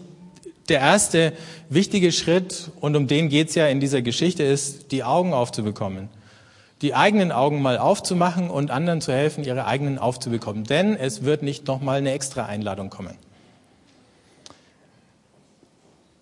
der 0.68 0.80
erste 0.80 1.32
wichtige 1.68 2.12
Schritt, 2.12 2.70
und 2.80 2.96
um 2.96 3.06
den 3.06 3.28
geht's 3.28 3.54
ja 3.54 3.66
in 3.66 3.80
dieser 3.80 4.02
Geschichte, 4.02 4.42
ist, 4.42 4.92
die 4.92 5.04
Augen 5.04 5.32
aufzubekommen. 5.32 6.08
Die 6.82 6.94
eigenen 6.94 7.32
Augen 7.32 7.62
mal 7.62 7.78
aufzumachen 7.78 8.50
und 8.50 8.70
anderen 8.70 9.00
zu 9.00 9.12
helfen, 9.12 9.44
ihre 9.44 9.66
eigenen 9.66 9.98
aufzubekommen. 9.98 10.64
Denn 10.64 10.96
es 10.96 11.24
wird 11.24 11.42
nicht 11.42 11.66
nochmal 11.66 11.98
eine 11.98 12.12
extra 12.12 12.46
Einladung 12.46 12.90
kommen. 12.90 13.16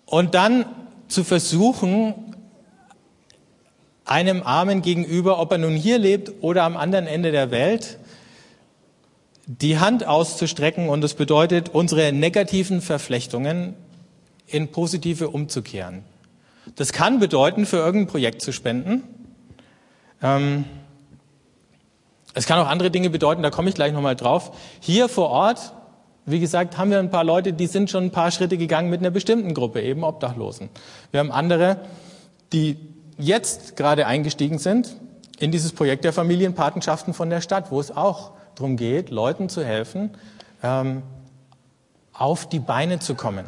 Und 0.05 0.35
dann 0.35 0.65
zu 1.07 1.23
versuchen, 1.23 2.13
einem 4.05 4.43
Armen 4.43 4.81
gegenüber, 4.81 5.39
ob 5.39 5.51
er 5.51 5.57
nun 5.57 5.75
hier 5.75 5.97
lebt 5.97 6.31
oder 6.41 6.63
am 6.63 6.75
anderen 6.75 7.07
Ende 7.07 7.31
der 7.31 7.49
Welt, 7.49 7.97
die 9.47 9.79
Hand 9.79 10.05
auszustrecken 10.05 10.89
und 10.89 11.01
das 11.01 11.13
bedeutet, 11.13 11.69
unsere 11.69 12.11
negativen 12.11 12.81
Verflechtungen 12.81 13.73
in 14.53 14.71
positive 14.71 15.29
umzukehren. 15.29 16.03
Das 16.75 16.93
kann 16.93 17.19
bedeuten, 17.19 17.65
für 17.65 17.77
irgendein 17.77 18.07
Projekt 18.07 18.41
zu 18.41 18.51
spenden. 18.51 19.03
Ähm, 20.21 20.65
es 22.33 22.45
kann 22.45 22.59
auch 22.59 22.67
andere 22.67 22.91
Dinge 22.91 23.09
bedeuten, 23.09 23.43
da 23.43 23.49
komme 23.49 23.69
ich 23.69 23.75
gleich 23.75 23.93
nochmal 23.93 24.15
drauf. 24.15 24.51
Hier 24.79 25.09
vor 25.09 25.29
Ort, 25.29 25.73
wie 26.25 26.39
gesagt, 26.39 26.77
haben 26.77 26.91
wir 26.91 26.99
ein 26.99 27.09
paar 27.09 27.23
Leute, 27.23 27.51
die 27.51 27.67
sind 27.67 27.89
schon 27.89 28.05
ein 28.05 28.11
paar 28.11 28.31
Schritte 28.31 28.57
gegangen 28.57 28.89
mit 28.89 29.01
einer 29.01 29.09
bestimmten 29.09 29.53
Gruppe, 29.53 29.81
eben 29.81 30.03
Obdachlosen. 30.03 30.69
Wir 31.11 31.19
haben 31.19 31.31
andere, 31.31 31.77
die 32.53 32.77
jetzt 33.17 33.75
gerade 33.75 34.07
eingestiegen 34.07 34.59
sind 34.59 34.95
in 35.39 35.51
dieses 35.51 35.73
Projekt 35.73 36.05
der 36.05 36.13
Familienpatenschaften 36.13 37.13
von 37.13 37.29
der 37.29 37.41
Stadt, 37.41 37.71
wo 37.71 37.79
es 37.79 37.95
auch 37.95 38.31
darum 38.55 38.77
geht, 38.77 39.09
Leuten 39.09 39.49
zu 39.49 39.65
helfen, 39.65 40.11
ähm, 40.63 41.01
auf 42.13 42.47
die 42.47 42.59
Beine 42.59 42.99
zu 42.99 43.15
kommen 43.15 43.45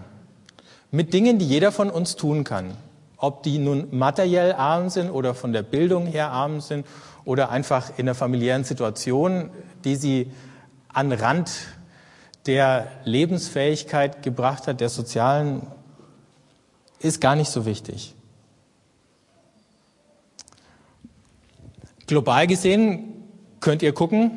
mit 0.94 1.12
Dingen, 1.12 1.40
die 1.40 1.48
jeder 1.48 1.72
von 1.72 1.90
uns 1.90 2.16
tun 2.16 2.44
kann. 2.44 2.78
Ob 3.18 3.42
die 3.42 3.58
nun 3.58 3.88
materiell 3.98 4.54
arm 4.54 4.90
sind 4.90 5.10
oder 5.10 5.34
von 5.34 5.52
der 5.52 5.64
Bildung 5.64 6.06
her 6.06 6.30
arm 6.30 6.62
sind 6.62 6.86
oder 7.26 7.50
einfach 7.50 7.98
in 7.98 8.06
der 8.06 8.14
familiären 8.14 8.64
Situation, 8.64 9.50
die 9.84 9.96
sie 9.96 10.32
an 10.90 11.12
Rand 11.12 11.50
der 12.46 12.88
Lebensfähigkeit 13.06 14.22
gebracht 14.22 14.68
hat, 14.68 14.82
der 14.82 14.90
sozialen, 14.90 15.66
ist 17.00 17.20
gar 17.20 17.36
nicht 17.36 17.50
so 17.50 17.66
wichtig. 17.66 18.14
Global 22.06 22.46
gesehen 22.46 23.26
könnt 23.62 23.82
ihr 23.82 23.94
gucken, 23.94 24.32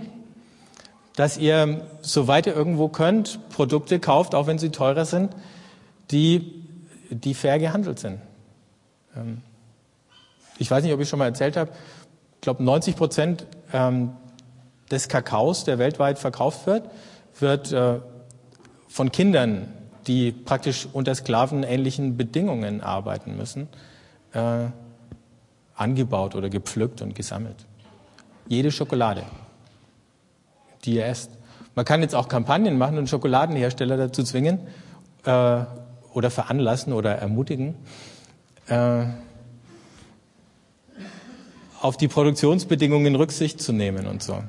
dass 1.17 1.37
ihr, 1.37 1.87
soweit 2.01 2.47
ihr 2.47 2.57
irgendwo 2.57 2.89
könnt, 2.89 3.47
Produkte 3.51 4.01
kauft, 4.01 4.35
auch 4.35 4.47
wenn 4.47 4.59
sie 4.59 4.71
teurer 4.71 5.05
sind, 5.05 5.35
die, 6.11 6.65
die 7.11 7.35
fair 7.35 7.59
gehandelt 7.59 7.99
sind. 7.99 8.21
Ähm, 9.17 9.43
ich 10.59 10.71
weiß 10.71 10.83
nicht, 10.83 10.93
ob 10.93 11.01
ich 11.01 11.09
schon 11.09 11.19
mal 11.19 11.27
erzählt 11.27 11.57
habe, 11.57 11.71
ich 12.35 12.41
glaube 12.41 12.63
90 12.63 12.97
Prozent 12.97 13.47
ähm, 13.73 14.13
des 14.91 15.09
Kakaos, 15.09 15.65
der 15.65 15.79
weltweit 15.79 16.19
verkauft 16.19 16.67
wird, 16.67 16.89
wird 17.39 17.73
äh, 17.73 17.99
von 18.89 19.11
Kindern, 19.11 19.69
die 20.07 20.33
praktisch 20.33 20.89
unter 20.93 21.15
sklavenähnlichen 21.15 22.17
Bedingungen 22.17 22.81
arbeiten 22.81 23.37
müssen, 23.37 23.69
äh, 24.33 24.67
angebaut 25.75 26.35
oder 26.35 26.49
gepflückt 26.49 27.03
und 27.03 27.15
gesammelt. 27.15 27.67
Jede 28.49 28.71
Schokolade, 28.71 29.25
die 30.85 30.95
ihr 30.95 31.07
esst. 31.07 31.31
Man 31.75 31.85
kann 31.85 32.01
jetzt 32.01 32.15
auch 32.15 32.29
Kampagnen 32.29 32.79
machen 32.79 32.97
und 32.97 33.09
Schokoladenhersteller 33.09 33.97
dazu 33.97 34.23
zwingen 34.23 34.61
äh, 35.25 35.65
oder 36.17 36.31
veranlassen 36.31 36.95
oder 36.95 37.17
ermutigen, 37.17 37.75
äh, 38.69 39.05
auf 41.83 41.99
die 41.99 42.09
Produktionsbedingungen 42.09 43.15
Rücksicht 43.17 43.61
zu 43.61 43.75
nehmen 43.75 44.07
und 44.07 44.23
so. 44.23 44.43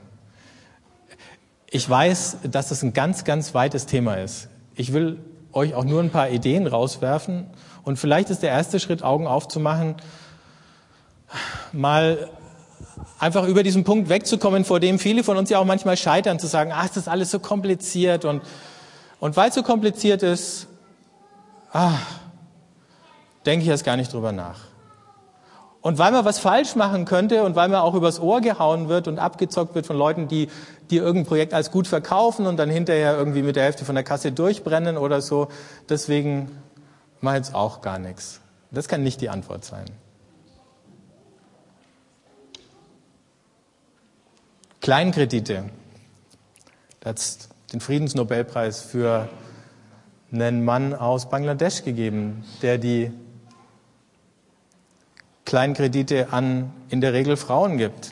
Ich 1.70 1.88
weiß, 1.88 2.38
dass 2.49 2.70
das 2.70 2.84
ein 2.84 2.93
ganz, 2.93 3.26
ganz 3.26 3.53
weites 3.53 3.86
Thema 3.86 4.15
ist. 4.15 4.47
Ich 4.76 4.93
will 4.93 5.20
euch 5.51 5.76
auch 5.76 5.84
nur 5.84 6.01
ein 6.01 6.09
paar 6.09 6.30
Ideen 6.30 6.68
rauswerfen 6.68 7.47
und 7.84 7.99
vielleicht 7.99 8.30
ist 8.30 8.43
der 8.43 8.51
erste 8.51 8.80
Schritt, 8.80 9.03
Augen 9.03 9.28
aufzumachen, 9.28 9.95
mal 11.74 12.30
einfach 13.20 13.45
über 13.45 13.61
diesen 13.63 13.84
Punkt 13.84 14.07
wegzukommen, 14.07 14.63
vor 14.63 14.80
dem 14.80 14.99
viele 14.99 15.22
von 15.22 15.36
uns 15.36 15.49
ja 15.49 15.59
auch 15.59 15.65
manchmal 15.65 15.97
scheitern, 15.97 16.39
zu 16.39 16.47
sagen, 16.47 16.72
ah, 16.72 16.86
ist 16.86 16.95
das 16.95 17.09
alles 17.09 17.30
so 17.30 17.39
kompliziert 17.39 18.24
und, 18.24 18.41
und 19.20 19.36
weil 19.36 19.49
es 19.49 19.55
so 19.55 19.63
kompliziert 19.63 20.24
ist, 20.24 20.70
ah, 21.78 21.99
denke 23.45 23.63
ich 23.63 23.69
jetzt 23.69 23.86
gar 23.86 23.97
nicht 23.97 24.11
drüber 24.11 24.32
nach. 24.32 24.59
Und 25.82 25.99
weil 25.99 26.11
man 26.11 26.25
was 26.25 26.39
falsch 26.39 26.75
machen 26.75 27.05
könnte 27.05 27.43
und 27.43 27.55
weil 27.55 27.69
man 27.69 27.80
auch 27.80 27.93
übers 27.93 28.19
Ohr 28.19 28.41
gehauen 28.41 28.89
wird 28.89 29.07
und 29.07 29.19
abgezockt 29.19 29.75
wird 29.75 29.86
von 29.86 29.95
Leuten, 29.95 30.28
die, 30.28 30.49
die 30.89 30.97
irgendein 30.97 31.28
Projekt 31.28 31.53
als 31.53 31.71
gut 31.71 31.88
verkaufen 31.88 32.47
und 32.47 32.57
dann 32.57 32.69
hinterher 32.69 33.15
irgendwie 33.15 33.43
mit 33.43 33.55
der 33.55 33.63
Hälfte 33.63 33.86
von 33.86 33.95
der 33.95 34.03
Kasse 34.03 34.32
durchbrennen 34.32 34.97
oder 34.97 35.21
so, 35.21 35.49
deswegen 35.88 36.51
mache 37.21 37.36
ich 37.36 37.45
jetzt 37.45 37.55
auch 37.55 37.82
gar 37.82 37.99
nichts. 37.99 38.41
Das 38.71 38.88
kann 38.88 39.03
nicht 39.03 39.21
die 39.21 39.30
Antwort 39.30 39.63
sein. 39.63 39.86
Kleinkredite. 44.82 45.65
Da 46.99 47.13
den 47.71 47.82
Friedensnobelpreis 47.82 48.82
für 48.82 49.30
einen 50.32 50.65
Mann 50.65 50.93
aus 50.93 51.30
Bangladesch 51.30 51.84
gegeben, 51.84 52.43
der 52.61 52.78
die 52.78 53.11
Kleinkredite 55.45 56.34
an 56.34 56.73
in 56.89 56.99
der 56.99 57.13
Regel 57.13 57.38
Frauen 57.38 57.78
gibt. 57.78 58.11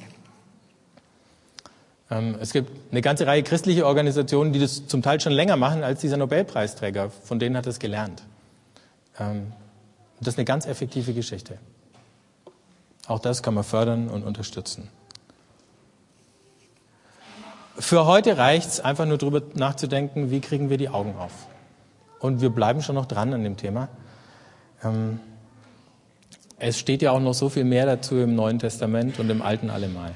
Ähm, 2.10 2.38
es 2.40 2.54
gibt 2.54 2.72
eine 2.92 3.02
ganze 3.02 3.28
Reihe 3.28 3.44
christliche 3.44 3.86
Organisationen, 3.86 4.54
die 4.54 4.60
das 4.60 4.88
zum 4.88 5.02
Teil 5.02 5.20
schon 5.20 5.34
länger 5.34 5.58
machen 5.58 5.84
als 5.84 6.00
dieser 6.00 6.18
Nobelpreisträger. 6.18 7.10
Von 7.10 7.40
denen 7.40 7.58
hat 7.58 7.66
er 7.66 7.72
es 7.72 7.80
gelernt. 7.80 8.24
Ähm, 9.20 9.52
das 10.20 10.36
ist 10.36 10.38
eine 10.38 10.46
ganz 10.46 10.66
effektive 10.66 11.14
Geschichte. 11.14 11.58
Auch 13.08 13.20
das 13.20 13.44
kann 13.44 13.54
man 13.54 13.64
fördern 13.64 14.08
und 14.08 14.24
unterstützen. 14.24 14.88
Für 17.78 18.06
heute 18.06 18.38
reicht 18.38 18.70
es 18.70 18.80
einfach 18.80 19.06
nur 19.06 19.18
darüber 19.18 19.42
nachzudenken, 19.54 20.32
wie 20.32 20.40
kriegen 20.40 20.70
wir 20.70 20.78
die 20.78 20.88
Augen 20.88 21.16
auf. 21.18 21.32
Und 22.20 22.42
wir 22.42 22.50
bleiben 22.50 22.82
schon 22.82 22.96
noch 22.96 23.06
dran 23.06 23.34
an 23.34 23.44
dem 23.44 23.58
Thema. 23.58 23.90
Ähm, 24.84 25.20
es 26.58 26.80
steht 26.80 27.02
ja 27.02 27.12
auch 27.12 27.20
noch 27.20 27.34
so 27.34 27.50
viel 27.50 27.66
mehr 27.66 27.86
dazu 27.86 28.16
im 28.16 28.36
Neuen 28.36 28.60
Testament 28.60 29.20
und 29.20 29.30
im 29.30 29.42
Alten 29.42 29.70
allemal. 29.70 30.12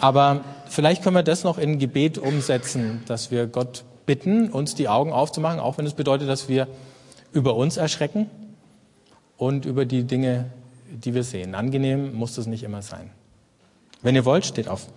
Aber 0.00 0.40
vielleicht 0.68 1.02
können 1.02 1.16
wir 1.16 1.22
das 1.22 1.44
noch 1.44 1.58
in 1.58 1.78
Gebet 1.78 2.18
umsetzen, 2.18 3.02
dass 3.06 3.30
wir 3.30 3.46
Gott 3.46 3.84
bitten, 4.06 4.50
uns 4.50 4.74
die 4.74 4.88
Augen 4.88 5.12
aufzumachen, 5.12 5.60
auch 5.60 5.78
wenn 5.78 5.86
es 5.86 5.94
bedeutet, 5.94 6.28
dass 6.28 6.48
wir 6.48 6.68
über 7.32 7.54
uns 7.54 7.76
erschrecken 7.76 8.28
und 9.36 9.64
über 9.64 9.86
die 9.86 10.04
Dinge, 10.04 10.50
die 10.90 11.14
wir 11.14 11.24
sehen. 11.24 11.54
Angenehm 11.54 12.14
muss 12.14 12.34
das 12.34 12.46
nicht 12.46 12.64
immer 12.64 12.82
sein. 12.82 13.10
Wenn 14.02 14.14
ihr 14.14 14.24
wollt, 14.24 14.44
steht 14.44 14.68
auf. 14.68 14.88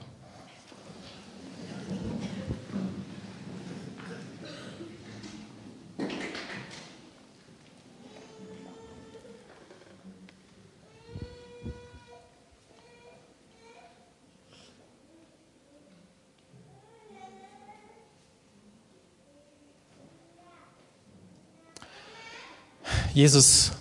Jesus, 23.18 23.72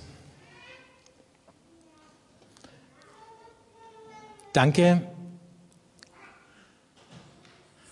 danke 4.54 5.02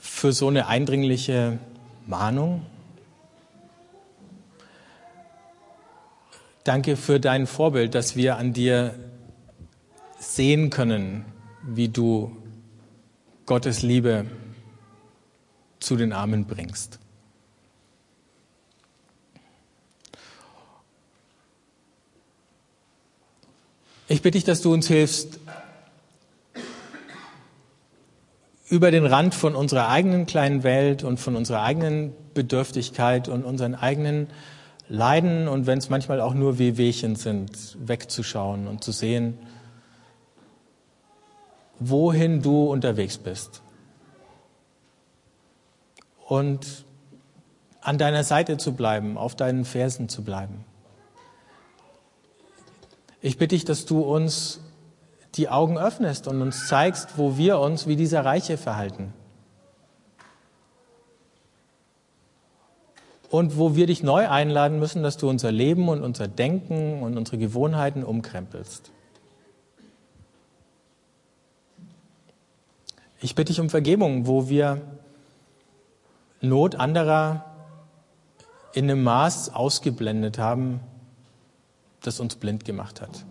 für 0.00 0.32
so 0.32 0.48
eine 0.48 0.68
eindringliche 0.68 1.58
Mahnung. 2.06 2.64
Danke 6.64 6.96
für 6.96 7.20
dein 7.20 7.46
Vorbild, 7.46 7.94
dass 7.94 8.16
wir 8.16 8.38
an 8.38 8.54
dir 8.54 8.98
sehen 10.18 10.70
können, 10.70 11.26
wie 11.62 11.90
du 11.90 12.34
Gottes 13.44 13.82
Liebe 13.82 14.24
zu 15.78 15.96
den 15.96 16.14
Armen 16.14 16.46
bringst. 16.46 17.00
Bitte 24.24 24.38
dich, 24.38 24.44
dass 24.44 24.62
du 24.62 24.72
uns 24.72 24.88
hilfst, 24.88 25.38
über 28.70 28.90
den 28.90 29.04
Rand 29.04 29.34
von 29.34 29.54
unserer 29.54 29.90
eigenen 29.90 30.24
kleinen 30.24 30.62
Welt 30.62 31.04
und 31.04 31.20
von 31.20 31.36
unserer 31.36 31.62
eigenen 31.62 32.14
Bedürftigkeit 32.32 33.28
und 33.28 33.44
unseren 33.44 33.74
eigenen 33.74 34.28
Leiden 34.88 35.46
und 35.46 35.66
wenn 35.66 35.76
es 35.76 35.90
manchmal 35.90 36.22
auch 36.22 36.32
nur 36.32 36.58
Wehwehchen 36.58 37.16
sind, 37.16 37.76
wegzuschauen 37.78 38.66
und 38.66 38.82
zu 38.82 38.92
sehen, 38.92 39.36
wohin 41.78 42.40
du 42.40 42.64
unterwegs 42.64 43.18
bist. 43.18 43.60
Und 46.26 46.86
an 47.82 47.98
deiner 47.98 48.24
Seite 48.24 48.56
zu 48.56 48.72
bleiben, 48.72 49.18
auf 49.18 49.36
deinen 49.36 49.66
Fersen 49.66 50.08
zu 50.08 50.24
bleiben. 50.24 50.64
Ich 53.24 53.38
bitte 53.38 53.54
dich, 53.54 53.64
dass 53.64 53.86
du 53.86 54.02
uns 54.02 54.60
die 55.36 55.48
Augen 55.48 55.78
öffnest 55.78 56.28
und 56.28 56.42
uns 56.42 56.68
zeigst, 56.68 57.16
wo 57.16 57.38
wir 57.38 57.58
uns 57.58 57.86
wie 57.86 57.96
dieser 57.96 58.22
Reiche 58.22 58.58
verhalten. 58.58 59.14
Und 63.30 63.56
wo 63.56 63.74
wir 63.76 63.86
dich 63.86 64.02
neu 64.02 64.28
einladen 64.28 64.78
müssen, 64.78 65.02
dass 65.02 65.16
du 65.16 65.30
unser 65.30 65.50
Leben 65.50 65.88
und 65.88 66.02
unser 66.02 66.28
Denken 66.28 67.02
und 67.02 67.16
unsere 67.16 67.38
Gewohnheiten 67.38 68.04
umkrempelst. 68.04 68.90
Ich 73.22 73.34
bitte 73.34 73.52
dich 73.52 73.60
um 73.60 73.70
Vergebung, 73.70 74.26
wo 74.26 74.50
wir 74.50 74.82
Not 76.42 76.74
anderer 76.74 77.46
in 78.74 78.84
einem 78.84 79.02
Maß 79.02 79.54
ausgeblendet 79.54 80.36
haben, 80.36 80.80
das 82.06 82.20
uns 82.20 82.36
blind 82.36 82.64
gemacht 82.64 83.00
hat. 83.00 83.24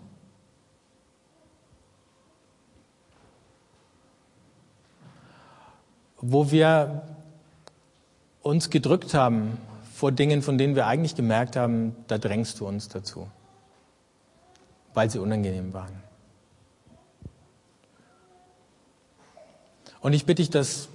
Wo 6.20 6.50
wir 6.50 7.02
uns 8.42 8.70
gedrückt 8.70 9.14
haben 9.14 9.58
vor 9.94 10.10
Dingen, 10.10 10.42
von 10.42 10.58
denen 10.58 10.74
wir 10.74 10.86
eigentlich 10.86 11.14
gemerkt 11.14 11.56
haben, 11.56 11.94
da 12.08 12.18
drängst 12.18 12.60
du 12.60 12.66
uns 12.66 12.88
dazu, 12.88 13.28
weil 14.92 15.08
sie 15.10 15.18
unangenehm 15.18 15.72
waren. 15.72 16.02
Und 20.00 20.12
ich 20.12 20.26
bitte 20.26 20.42
dich, 20.42 20.50
dass 20.50 20.88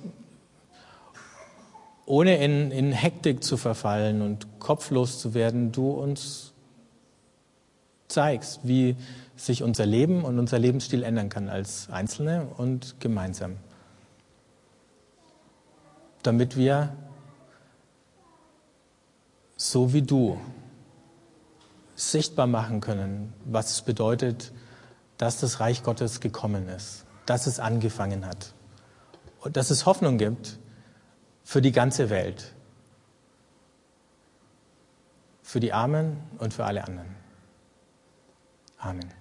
ohne 2.06 2.44
in, 2.44 2.72
in 2.72 2.92
Hektik 2.92 3.44
zu 3.44 3.56
verfallen 3.56 4.22
und 4.22 4.60
kopflos 4.60 5.20
zu 5.20 5.34
werden, 5.34 5.72
du 5.72 5.92
uns 5.92 6.49
zeigst, 8.10 8.62
wie 8.64 8.98
sich 9.36 9.64
unser 9.64 9.86
Leben 9.86 10.26
und 10.26 10.38
unser 10.38 10.60
Lebensstil 10.60 11.04
ändern 11.04 11.30
kann 11.30 11.48
als 11.48 11.90
Einzelne 11.90 12.48
und 12.58 13.00
gemeinsam. 13.00 13.58
Damit 16.24 16.58
wir 16.58 16.96
so 19.56 19.94
wie 19.94 20.02
du 20.02 20.40
sichtbar 21.96 22.48
machen 22.48 22.82
können, 22.82 23.34
was 23.46 23.72
es 23.72 23.82
bedeutet, 23.82 24.52
dass 25.18 25.40
das 25.40 25.60
Reich 25.60 25.84
Gottes 25.84 26.22
gekommen 26.22 26.68
ist, 26.70 27.06
dass 27.26 27.46
es 27.46 27.60
angefangen 27.60 28.26
hat 28.26 28.54
und 29.42 29.58
dass 29.58 29.70
es 29.70 29.86
Hoffnung 29.86 30.18
gibt 30.18 30.60
für 31.44 31.62
die 31.62 31.72
ganze 31.72 32.10
Welt, 32.10 32.54
für 35.42 35.60
die 35.60 35.74
Armen 35.74 36.18
und 36.38 36.54
für 36.54 36.66
alle 36.66 36.86
anderen. 36.86 37.19
Amen. 38.84 39.19